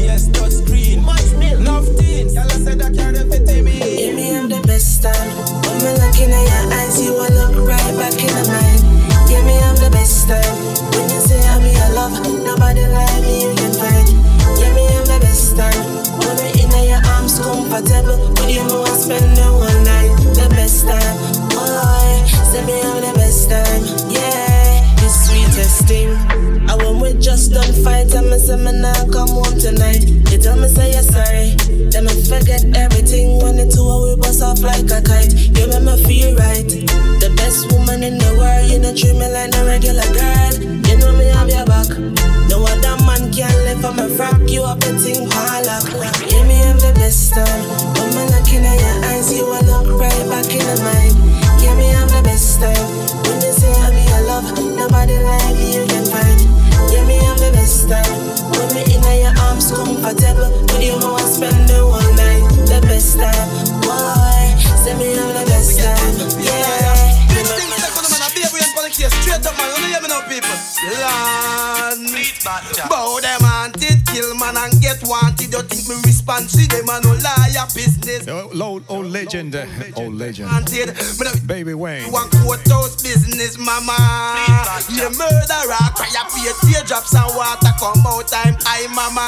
[86.97, 88.57] teardrops and water come out time.
[88.65, 89.27] I, mama.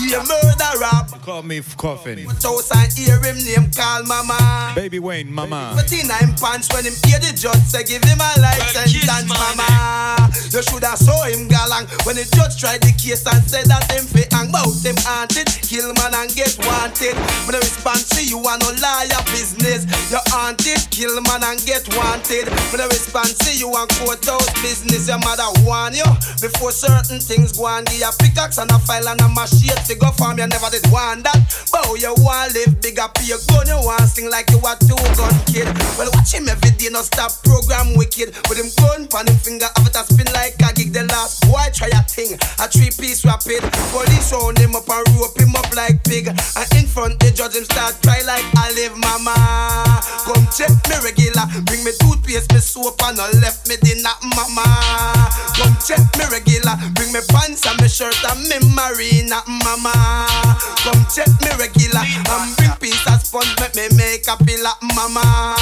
[0.00, 2.24] You murderer, Call me Coffin.
[2.26, 4.72] house and hear him name call mama.
[4.74, 5.72] Baby Wayne, mama.
[5.76, 5.90] But
[6.40, 10.30] pants when him hear the judge say give him a life sentence, mama.
[10.50, 14.06] You shoulda saw him galang when the judge tried the case and said that him
[14.06, 17.14] fi hang bout him haunted, kill man and get wanted.
[17.46, 19.50] When I respond to you and no liar you kill
[21.44, 22.48] and get wanted.
[22.70, 26.06] When I respond to you and courthouse business, your mother warn you
[26.40, 27.84] before certain things go on.
[27.84, 30.38] Give a pickaxe and a file and a machete to go farm.
[30.38, 31.38] You never did want that.
[31.70, 33.68] But you want live bigger, pay your gun.
[33.68, 35.68] You want sing like you a two gun kid.
[35.94, 38.34] Well, watch him every day, no stop program wicked.
[38.50, 40.90] With him gun pan him finger, have it a spin like a gig.
[40.90, 43.62] The last boy try a thing, a three piece rapid.
[43.94, 46.26] Police round him up and rope him up like pig.
[46.28, 49.36] And in front the judge him start cry like olive mama.
[50.26, 51.29] Come check me regular,
[51.66, 54.66] bring me toothpaste, me soap and no left me dinner mama.
[55.56, 60.26] Come check me regular, bring me pants and me shirt and me marina mama.
[60.82, 65.54] Come check me regular, and bring piece of sponge make me make a pillar mama.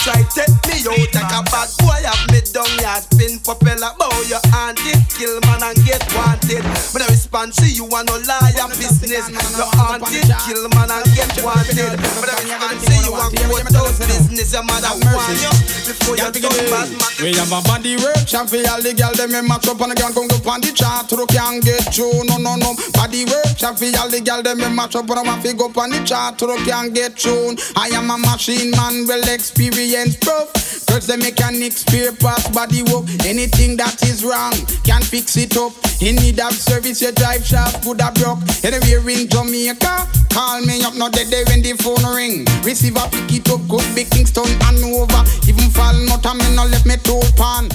[0.00, 3.94] Try take me out like a bad boy I have me down ya spin propeller
[4.00, 6.64] bow your auntie kill man and get wanted.
[6.90, 11.30] But I respond to you and no liar business, your auntie kill man and get
[11.44, 11.94] wanted.
[12.18, 15.52] But I respond to you and courthouse business, your mother warn you
[15.86, 17.12] before you turn bad man.
[17.20, 19.96] We have a body workshop for all the girl them me match up and the
[19.96, 22.24] girl come up on the chart to can get through.
[22.26, 25.22] No no no, body workshop for all the girl them me match up and I
[25.22, 27.56] want to go up on the chart to can get through.
[27.76, 30.50] I am a machine man, well experienced proof.
[30.86, 33.08] Girls the mechanics, spare parts, body work.
[33.24, 34.52] Anything that is wrong
[34.84, 35.72] can fix it up.
[36.02, 38.42] In need of service, your drive shaft could have broke.
[38.64, 40.94] Anywhere in Jamaica, call me up.
[40.94, 42.44] Not dead day when the phone ring.
[42.60, 45.22] Receiver pick it up, could be Kingston and over.
[45.48, 47.68] Even fall not a me no let me toe pan.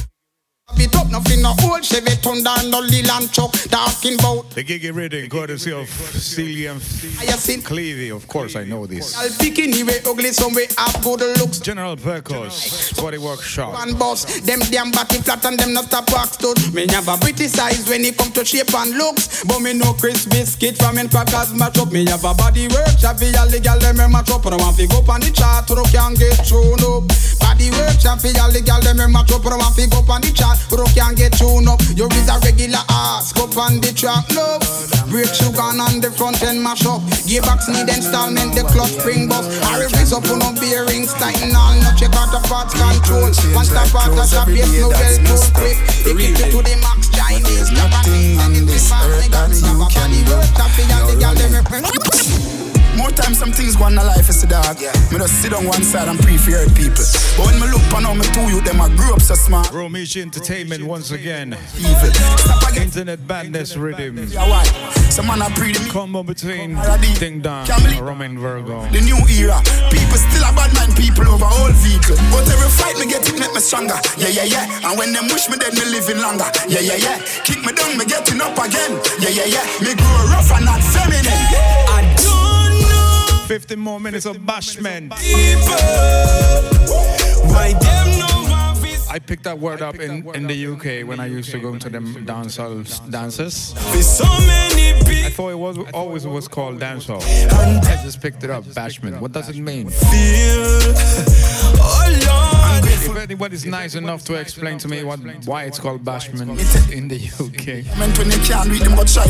[0.76, 3.52] It up, nothing no old Chevy Thunder, no Leyland truck.
[3.72, 8.14] Talking about The Gigi Reading, courtesy of Celia Clevey.
[8.14, 9.18] Of course, I know this.
[9.18, 11.60] I'll pick anyway, ugly somewhere up good looks.
[11.60, 13.73] General Perkos, Body Workshop.
[13.73, 16.57] One boss, them damn body flat and them not stop box stood.
[16.73, 19.44] Me never criticize when it come to shape and looks.
[19.45, 21.91] But me no Chris Biscuit from in crackers match up.
[21.91, 24.45] Me have a body work, shabby all the gal them match up.
[24.45, 27.07] And I want to go up on the chart, so can get thrown up.
[27.39, 29.45] Body work, shabby all the gal them match up.
[29.45, 31.81] And I want to go up on the chart, that rock can get tuned up.
[31.95, 34.59] You is a regular ass, go on the track, no.
[35.07, 37.01] Brake shoe gone on the front end mash up.
[37.25, 39.47] Gearbox need installment, the clutch spring bus.
[39.63, 43.31] I release up on no bearings, tighten all, no check out the parts control.
[43.55, 45.77] One stop out the shop, yes, no well too quick.
[46.03, 47.71] Take it to the max Chinese.
[47.71, 50.07] Nothing on this earth that you can
[52.97, 54.81] More time some things go on in life is the dog.
[54.81, 54.91] Yeah.
[55.11, 57.05] Me just sit on one side and pray for your people.
[57.37, 59.67] But when me look on how me two you them I grew up so smart.
[59.67, 61.55] Romeich Entertainment once again.
[61.77, 62.11] Evil.
[62.41, 62.89] Stop again.
[62.89, 64.17] Internet badness rhythm.
[64.27, 64.63] Yeah, why?
[65.13, 66.77] Some man I pre the Combo between
[67.19, 67.67] Ding Dong,
[68.01, 68.81] Romain Virgo.
[68.89, 69.61] The new era.
[69.93, 72.17] People still a bad mind people over all vehicle.
[72.33, 73.97] But every fight me get it make me stronger.
[74.17, 74.89] Yeah, yeah, yeah.
[74.89, 76.49] And when them wish me dead, me living longer.
[76.67, 77.17] Yeah, yeah, yeah.
[77.45, 78.97] Kick me down, me getting up again.
[79.21, 79.65] Yeah, yeah, yeah.
[79.85, 81.29] Me grow rough and not feminine.
[81.93, 82.16] I don't
[83.47, 85.13] 50 more minutes of bashment.
[89.09, 91.89] I picked that word up in, in the UK when I used to go to
[91.89, 93.73] them dancehall dances.
[93.77, 97.21] I thought it was always was called dancehall.
[97.23, 99.21] I just picked it up, bashment.
[99.21, 99.91] What does it mean?
[102.97, 106.49] If anybody's nice enough to explain to me what why it's called bashment
[106.91, 107.85] in the UK,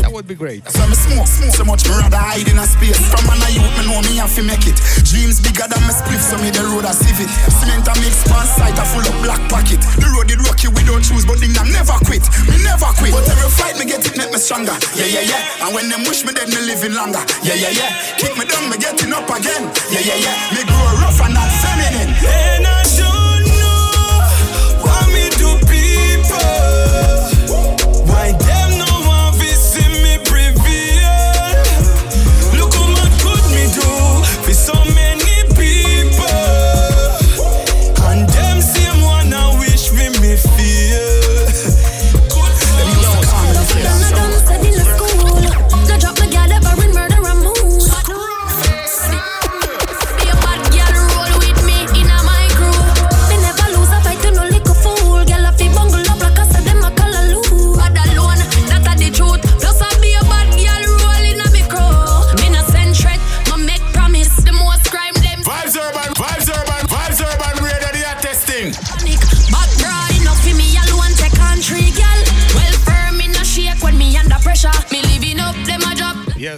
[0.02, 0.66] that would be great.
[0.68, 2.98] So me smoke, smoke so much, me rather hide in a space.
[3.10, 4.76] From man a youth, me know me have to make it.
[5.04, 7.28] Dreams bigger than my spliff, so me the road a civic.
[7.60, 9.80] Cement a mix pan site a full of black pocket.
[10.00, 12.24] The road it rocky, we don't choose, but thing I never quit.
[12.48, 13.12] Me never quit.
[13.12, 14.74] But every fight me get it, make me stronger.
[14.96, 15.64] Yeah, yeah, yeah.
[15.66, 17.22] And when them wish me dead, me living longer.
[17.44, 17.90] Yeah, yeah, yeah.
[18.16, 19.64] Kick me down, me getting up again.
[19.92, 20.36] Yeah, yeah, yeah.
[20.56, 22.12] Me grow rough and not feminine.
[22.24, 23.27] And I don't
[26.28, 27.17] people.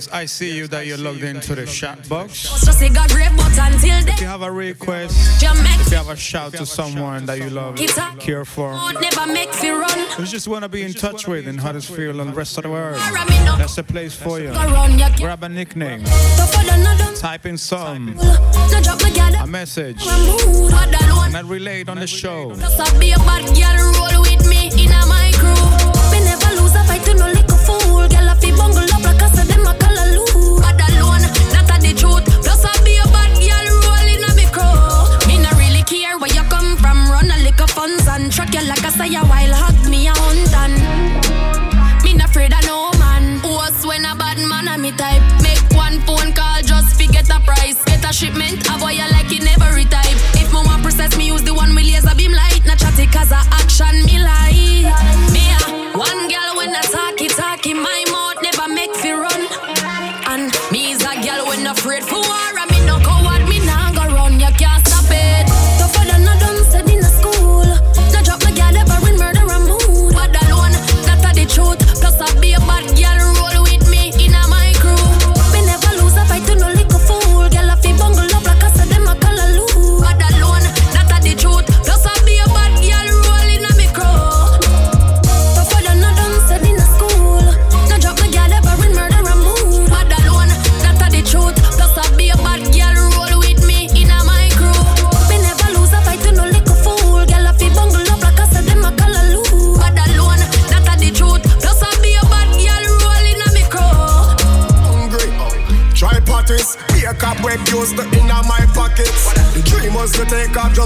[0.01, 2.45] Yes, I see you that you're logged into the chat box.
[2.65, 6.17] Just say God grave but until If you have a request, if you have a
[6.17, 7.77] shout to someone that you love,
[8.19, 9.99] care for, oh, Never make fi run.
[10.19, 12.71] you just want to be in touch with in Huddersfield and the rest of the
[12.71, 13.59] world, Alright, me know.
[13.59, 14.49] that's the place for you.
[14.53, 17.15] Go run, ya get Grab a nickname, tougher than a done.
[17.17, 19.35] type in some, No drop my gal.
[19.35, 22.55] a message, Mood, what that and I relay it on the show.
[22.55, 25.53] Just be a bad girl roll with me in my crew.
[26.11, 28.09] Me never lose a fight to no little fool.
[28.09, 29.20] Girl a fi bungle up like
[31.91, 32.25] the truth.
[32.43, 35.27] Plus I be a bad girl roll in a me crew.
[35.27, 37.11] Me not really care where you come from.
[37.11, 39.55] Run a lick of funds and track you like I say while.
[39.55, 40.75] Hug me a hunt and
[42.05, 43.41] me not afraid of no man.
[43.43, 45.23] What's when a bad man a me type?
[45.43, 47.83] Make one phone call just fi get a price.
[47.85, 50.19] Get a shipment, boy I like it every type.
[50.39, 52.63] If me want process, me use the one with laser beam light.
[52.67, 54.87] Not chatty cause a action me like.
[55.35, 56.30] Me a one
[61.91, 62.50] afraid for war.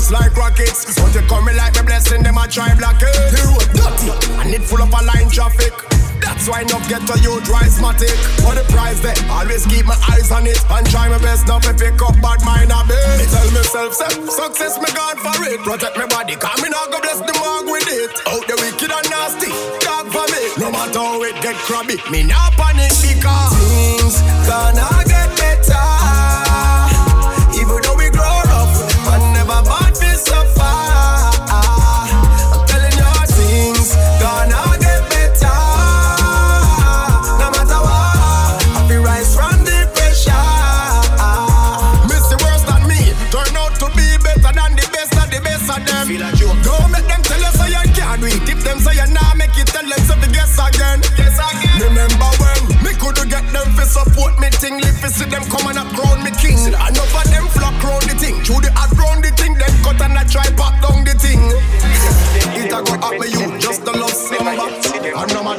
[0.05, 1.01] Take off just like rockets.
[1.01, 3.15] But you coming like me blessing, them a try block it.
[3.33, 4.11] The road dirty,
[4.41, 5.73] and it full of a line traffic.
[6.21, 8.17] That's why enough get to you drive matic.
[8.41, 11.63] For the price there, always keep my eyes on it and try my best not
[11.65, 12.97] to pick up bad mind a bit.
[13.21, 15.61] Me tell myself, say, success me God for it.
[15.61, 18.11] Protect my body, come me now go bless the mark with it.
[18.29, 19.53] Out the wicked and nasty,
[19.85, 20.43] God for me.
[20.57, 24.17] No matter how it get crabby, me not panic because things
[24.49, 25.94] gonna get better.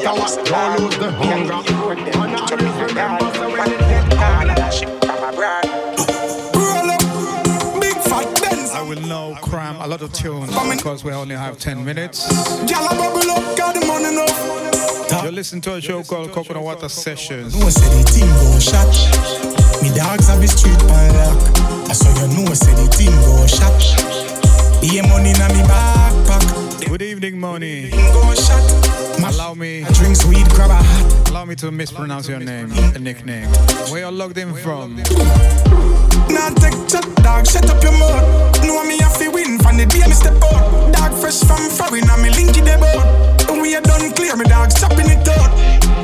[0.05, 1.33] Matter what, don't lose the hunger.
[1.35, 4.05] And I always remember so when it get
[6.55, 8.71] Roll up, big fat Benz.
[8.71, 12.31] I will now cram a lot of tunes because we only have 10 minutes.
[12.65, 15.23] Gyal a bubble up, got the money enough.
[15.23, 17.55] You're listening to a show called Coconut Water Sessions.
[17.59, 18.87] know say the team go shot.
[19.81, 21.89] Me dogs have the street pan lock.
[21.89, 23.73] I saw you know say the team go shot.
[24.83, 26.87] Yeah, money na me backpack.
[26.87, 27.89] Good evening, Money.
[27.89, 29.04] Go shot.
[29.23, 29.83] Allow me.
[29.93, 31.29] Drinks weed, grab a hat.
[31.29, 33.49] Allow me to mispronounce your name, a nickname.
[33.89, 34.95] Where you logged in from?
[36.29, 38.61] Now take chat, dog, shut up your mouth.
[38.65, 40.93] Know me have to win from the day me step out.
[40.93, 43.61] Dog fresh from foreign and me linky the boat.
[43.61, 45.51] We are done clear, me dog chopping it out.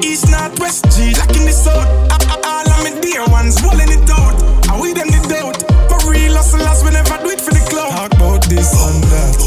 [0.03, 1.85] East, north, west, G, locking the south.
[2.11, 4.33] Ah, a- ah, a- ah, All of me dear ones rolling it out.
[4.71, 5.57] And we them the doubt.
[5.89, 7.91] But real hustlers, we never do it for the club.
[7.91, 9.37] Talk about this and that.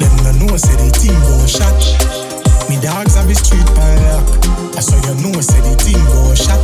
[0.00, 2.29] Them no know say the team go shot.
[2.70, 3.98] Me dogs have the street pan.
[4.78, 6.62] I saw you know say the team go shot.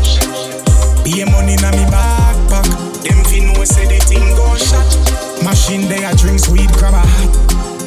[1.02, 2.70] Be a money na me backpack.
[3.02, 4.86] Them fi know say the thing go shot.
[5.42, 7.34] Machine they a drink sweet grab a hat.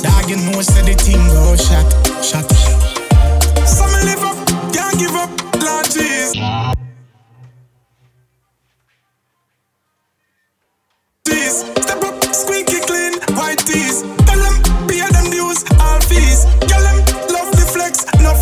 [0.03, 1.87] Dog you know say the thing go shot.
[2.19, 2.43] Shot.
[3.63, 4.35] Some live up,
[4.75, 5.31] can't give up.
[5.63, 5.87] Lord.
[5.87, 6.35] Jeez.
[11.23, 14.03] Step up, squeaky clean, white tees.
[14.27, 14.59] Tell them
[14.91, 16.43] pay them dues, all fees.
[16.67, 16.99] Tell them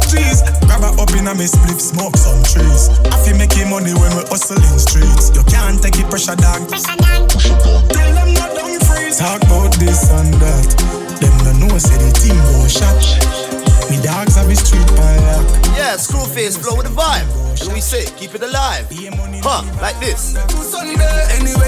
[0.09, 0.41] trees.
[0.65, 2.89] Grab a up in a me spliff, smoke some trees.
[3.11, 5.31] I feel making money when we hustle in streets.
[5.35, 6.67] You can't take it pressure dog.
[6.71, 9.19] Tell them not down freeze.
[9.19, 10.67] Talk about this and that.
[11.19, 12.95] Them no know say the team go shot.
[13.89, 15.47] Me dogs have the street pan lock.
[15.75, 17.27] Yeah, Screwface, flow with the vibe.
[17.47, 18.05] What do we say?
[18.17, 18.87] Keep it alive.
[19.43, 20.35] Huh, like this.
[20.71, 21.66] Sunday, anyway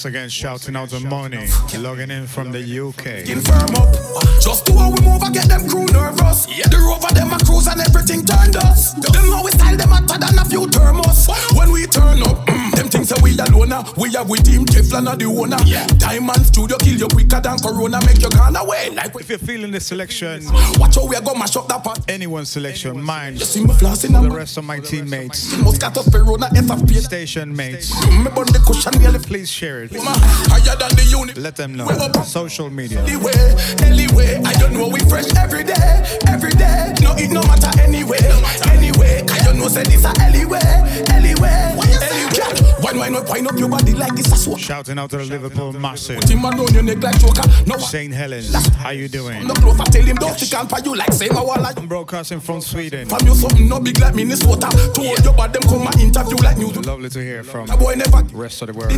[0.00, 0.10] Fire.
[0.10, 1.48] We know Once again, shouting out the money.
[1.78, 3.26] Logging in from the UK.
[3.42, 3.90] firm up.
[4.40, 6.46] Just do how we move, I get them crew nervous.
[6.46, 8.94] The rover, them a cruise and everything turned us.
[8.94, 11.28] Them know we style them hotter than a few thermos.
[11.54, 13.72] When we turn up, mm, them things say we alone.
[13.96, 15.56] We are with team Teflon are the owner.
[15.98, 18.90] Diamond Studio kill you quicker than Corona, make you gone away.
[18.90, 20.44] Like If you're feeling the selection,
[20.78, 22.00] watch how we are gonna mash up that pot.
[22.08, 26.48] anyone's selection, mine, You see me flossing the and rest of my teammates, Moscato Perona
[26.50, 26.96] FFP.
[27.00, 29.90] station mates, Me burn the cushion please share it.
[29.94, 31.36] higher than the unit.
[31.36, 31.88] Let them know.
[32.24, 33.00] Social media.
[33.02, 33.32] Anyway,
[33.82, 36.94] anyway, I don't know we fresh every day, every day.
[37.02, 38.18] No, it no matter anyway,
[38.70, 39.22] anyway.
[39.30, 40.58] I don't know say this a anyway,
[41.10, 42.67] anyway, anyway.
[42.80, 44.60] Why why not wind up your body like this a swat?
[44.60, 46.20] Shouting out to the Liverpool massive.
[46.20, 47.42] Put him on your neck like choker.
[47.66, 48.12] No, St.
[48.12, 49.46] Helens, how you doing?
[49.46, 49.80] no close.
[49.80, 51.78] I tell him don't she can't you like same a wall like.
[51.78, 53.08] I'm broadcasting from Sweden.
[53.08, 54.68] From you something no big like Minnesota.
[54.68, 56.76] To hold your body, them come and interview like news.
[56.86, 58.92] Lovely to hear from boy never rest of the world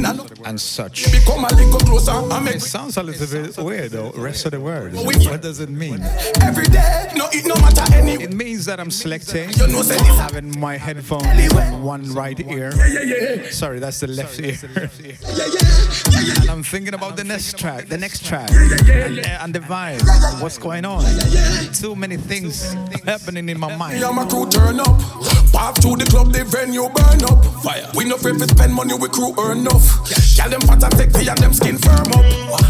[0.45, 1.11] and such.
[1.13, 2.11] become a little closer.
[2.11, 4.11] I make It sounds a little bit weird though.
[4.13, 4.95] Rest of the world.
[4.95, 6.01] What does it mean?
[6.43, 7.13] every day.
[7.17, 8.25] No, it no matter anyway.
[8.25, 12.73] It means that I'm selecting, You know say having my headphones on one right ear.
[12.89, 13.51] yeah, yeah.
[13.51, 14.53] Sorry, that's the left ear.
[14.53, 14.69] The
[15.31, 16.41] Yeah, yeah.
[16.43, 20.03] And I'm thinking about the next track, the next track, and, and the vibe.
[20.43, 21.05] What's going on?
[21.73, 22.73] Too many things
[23.05, 24.01] happening in my mind.
[24.01, 24.99] Yeah, my crew turn up.
[25.53, 27.45] Path to the club, the venue burn up.
[27.63, 27.87] Fire.
[27.95, 29.85] We no afraid to spend money, we crew earn enough.
[30.37, 32.25] Gal them fat and sexy and them skin firm up.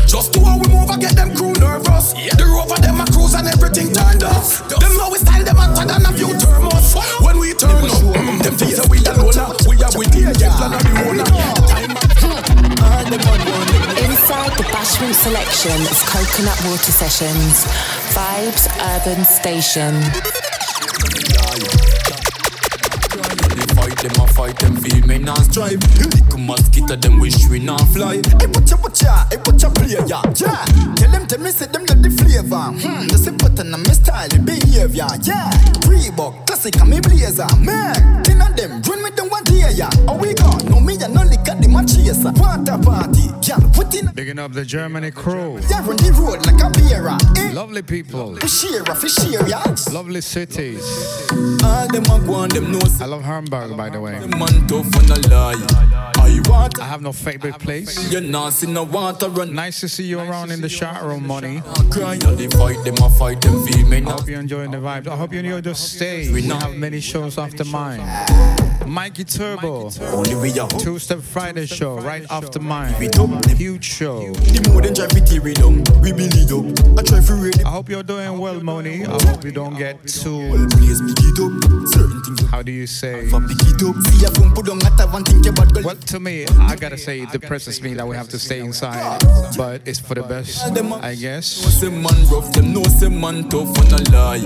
[0.07, 2.13] Just do how we move, I get them crew nervous.
[2.13, 4.61] The rover, them a cruise and everything turned us.
[4.67, 6.97] Them know we style them hotter than a few thermos.
[7.23, 9.31] When we turn up, mm, them things that we alone.
[10.21, 10.43] Inside
[14.59, 17.65] the Bashment selection of Coconut Water Sessions,
[18.13, 19.95] Vibes Urban Station.
[24.01, 25.77] The them a fight, them feel me not strive.
[26.01, 28.17] Little mosquito, them wish we not fly.
[28.41, 30.65] Hey, watch out, watch out, hey, watch out, play, yeah, yeah.
[30.97, 32.73] Tell them, tell me, say them love the flavor.
[32.81, 35.53] Hmm, this is pattern and my style, the behavior, yeah.
[35.85, 38.25] Reebok, classic, and me blazer, man.
[38.25, 39.91] Ten of them, run me down one day, yeah.
[40.09, 40.70] Oh, we gone,
[41.03, 42.23] and no at the match, yes.
[42.25, 44.11] Water party, yeah, put in.
[44.15, 45.59] Bigging up the Germany crew.
[45.71, 47.17] Yeah, run the road like a bearer.
[47.37, 47.53] Eh?
[47.53, 48.37] Lovely people.
[48.37, 49.19] Fish here, fish.
[49.93, 50.83] Lovely cities.
[51.65, 52.81] All them a go on, them know.
[53.01, 54.19] I love Hamburg, by the way.
[54.21, 56.11] Man tough and a lie.
[56.23, 58.13] I have no favorite place.
[58.13, 59.55] You not see no water run.
[59.55, 61.63] Nice to see you around in the chat room, money.
[61.91, 64.79] Cry and they fight them, a fight them, feel me I hope you're enjoying the
[64.79, 65.09] vibes.
[65.09, 66.33] I hope you enjoy the stay.
[66.33, 68.01] We have many shows after mine.
[68.87, 69.91] Mikey Turbo.
[70.13, 72.95] Only we are Two Step Friday show right after mine.
[73.57, 74.33] Huge show.
[74.33, 75.53] The more than drive it we
[76.01, 76.99] we build it up.
[76.99, 77.63] I try to read.
[77.63, 79.05] I hope you're doing well, Moni.
[79.05, 80.67] I hope you don't get too.
[80.71, 81.89] Please pick it up.
[81.89, 83.29] Certain things How do you say?
[83.31, 83.97] pick it up.
[84.07, 85.83] See a phone put on at one think about girl.
[85.85, 89.21] Well, to me, I gotta say, it depresses me that we have to stay inside.
[89.57, 90.67] But it's for the best,
[91.03, 91.63] I guess.
[91.63, 93.77] No say man rough, them no man tough
[94.13, 94.41] lie.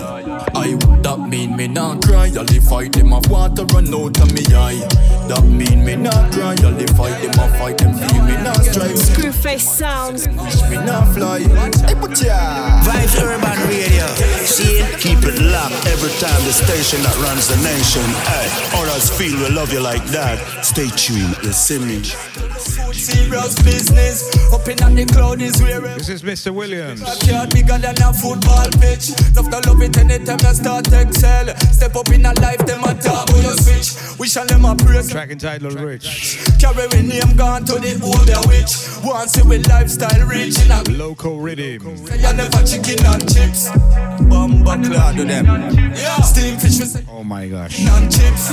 [0.54, 2.28] I that mean me not cry.
[2.36, 4.80] All the fight them a water run out of me eye.
[5.28, 6.56] That mean me not cry.
[6.64, 8.96] All the fight them a fight them feel me not strive.
[8.96, 10.28] Screwface sounds.
[10.28, 11.40] Wish me not fly.
[11.84, 12.82] Hey, but yeah.
[12.84, 14.06] Vibes Urban Radio.
[14.44, 15.00] See it?
[15.00, 18.04] Keep it locked every time the station that runs the nation.
[18.28, 18.48] Hey,
[18.80, 20.38] others feel we love you like that.
[20.64, 21.74] Stay tuned, you see.
[22.92, 24.30] Serious business.
[24.52, 26.54] Up in the cloud is where This is Mr.
[26.54, 27.00] Williams.
[27.02, 29.10] Backyard bigger than a football pitch.
[29.34, 31.56] Love to love it anytime you start excel.
[31.72, 34.13] Step up in a life, them a talk when you switch.
[34.18, 35.10] Wish and them a praise.
[35.10, 36.38] Track entitled Rich.
[36.60, 38.88] Carry we name gone to the old witch.
[39.04, 41.96] Once you with lifestyle rich in a Local rhythm.
[41.96, 43.68] Say you never chicken and chips.
[44.30, 45.46] Bumba cloud to them.
[45.94, 46.20] Yeah.
[46.22, 47.78] Steam fish we say Oh my gosh.
[47.80, 48.50] and chips.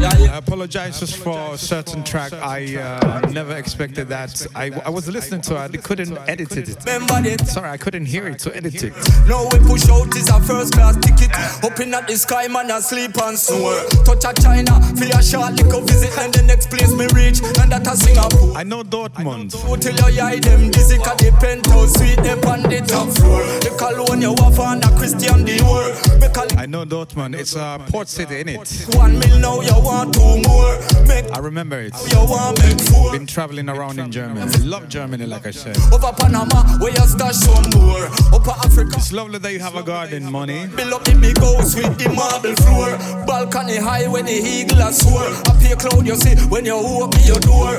[0.00, 0.34] Yeah, yeah.
[0.34, 2.32] I apologize just for a certain track.
[2.32, 4.46] I uh, never expected that.
[4.54, 5.58] I, I was listening to it.
[5.58, 7.46] I couldn't edit it.
[7.46, 8.92] Sorry, I couldn't hear it to edit it.
[9.28, 11.30] Now we push out is a first class ticket.
[11.64, 13.80] Up in at the sky, man, I sleep and snore.
[14.04, 17.72] Touch a China, feel a short little visit, and the next place me reach, and
[17.72, 18.56] that a Singapore.
[18.56, 19.52] I know Dortmund.
[19.80, 23.42] Till your eye them dizzy, cause the penthouse suite them on the top floor.
[23.64, 26.10] The cologne you have on a Christian Dior.
[26.56, 27.34] I know Dortmund.
[27.38, 28.86] It's a port city, in it.
[28.94, 30.78] one mil now, you want two more.
[31.06, 31.94] Make I remember it.
[32.12, 33.12] you want make four.
[33.12, 34.50] Been traveling around in Germany.
[34.64, 35.76] Love Germany, like I said.
[35.92, 38.06] Over Panama, where you stash some more.
[38.32, 38.96] Upper Africa.
[38.96, 40.66] It's lovely that you have a garden, money.
[40.66, 43.26] The big house with the marble floor.
[43.26, 45.26] Balcony high when the eagle a soar.
[45.48, 47.78] Up here cloud you see when you open your door.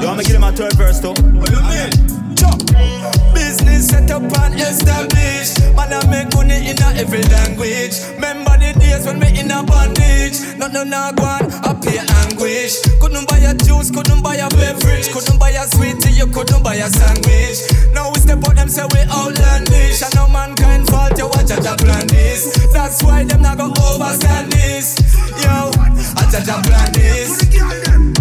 [0.00, 1.14] You want me give him a third verse though?
[1.14, 2.36] What you mean?
[2.36, 3.19] Chop.
[3.50, 5.58] Business set up and established.
[5.74, 7.98] Man, I make money in every language.
[8.14, 10.38] Remember the days when we in a bondage.
[10.54, 12.78] Not no no go on, I pay anguish.
[13.02, 16.76] Couldn't buy a juice, couldn't buy a beverage, couldn't buy a sweetie, you couldn't buy
[16.78, 17.58] a sandwich.
[17.90, 19.98] Now we step out them say we outlandish.
[19.98, 22.54] And no mankind fault, you watch a plan this.
[22.70, 24.94] That's why them not go overstand this.
[25.42, 25.74] Yo,
[26.14, 27.50] I judge a plan this.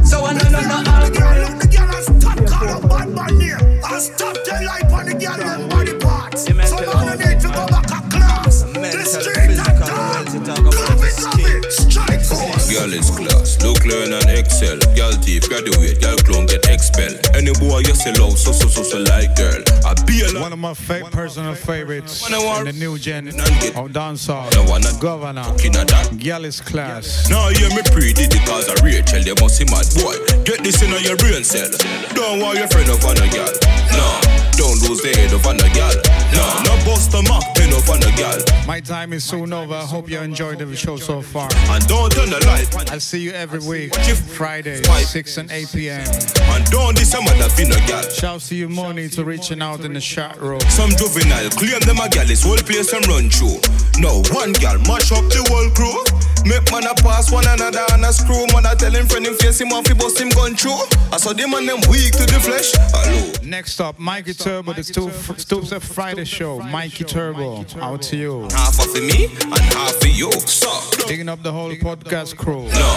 [0.10, 0.80] So I know no no
[4.00, 6.46] Stop their life on the girl them body parts.
[6.46, 7.79] So now they need to go back
[8.84, 8.92] a.
[8.92, 9.80] The street and.
[10.60, 11.72] Love it, love it.
[11.72, 12.72] Strike force.
[12.72, 14.78] Girl is class, look learn and excel.
[14.96, 17.20] Girl thief, graduate, girl clone get expelled.
[17.36, 19.62] Any boy you sell out, so so so so like girl.
[19.86, 23.36] I be a One of my fa- personal favorites in the new gen of
[23.92, 24.50] dancehall.
[25.00, 25.46] Governor.
[26.18, 27.30] Girl is class.
[27.30, 30.16] Now hear me pre did it cause I Rachel, they must see mad boy.
[30.44, 31.70] Get this in on your brain cell.
[32.14, 33.54] Don't want your friend up on a girl.
[33.96, 34.08] No,
[34.60, 35.96] don't lose the head of on a girl.
[36.36, 38.44] No, no bust a mock pen up on a girl.
[38.68, 39.74] My time is soon over.
[39.74, 41.50] I hope you enjoyed the show so far.
[41.72, 42.92] And don't turn the light.
[42.92, 46.06] I'll see you every week, Friday, 6 and 8 p.m.
[46.52, 48.04] And don't this a mother be no girl.
[48.10, 50.60] Shouts to you, Moni, to reaching out in the chat room.
[50.70, 53.64] Some juvenile claim them a gal is whole place them run through.
[53.98, 56.04] No one gal mash up the whole crew.
[56.46, 58.46] Make man a pass one another and a screw.
[58.54, 60.80] Man a tell him friend him face him off he bust him gun through.
[61.12, 62.72] I saw them and them weak to the flesh.
[62.94, 63.32] Hello.
[63.44, 66.60] Next up, Mikey Turbo, the Stu- Stoops of Friday show.
[66.60, 68.48] Mikey Turbo, out to you.
[68.52, 70.32] Half of me and half for you.
[70.32, 70.70] So
[71.08, 72.64] Digging up the whole podcast crew.
[72.70, 72.90] no,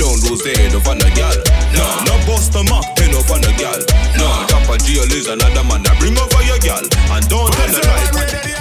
[0.00, 1.36] don't lose the head of on a gal.
[1.76, 3.78] No, no bust a mark, pen up on a gal.
[4.16, 6.80] No, drop a jail is another man that bring over your gal.
[7.14, 8.57] And don't tell the lie.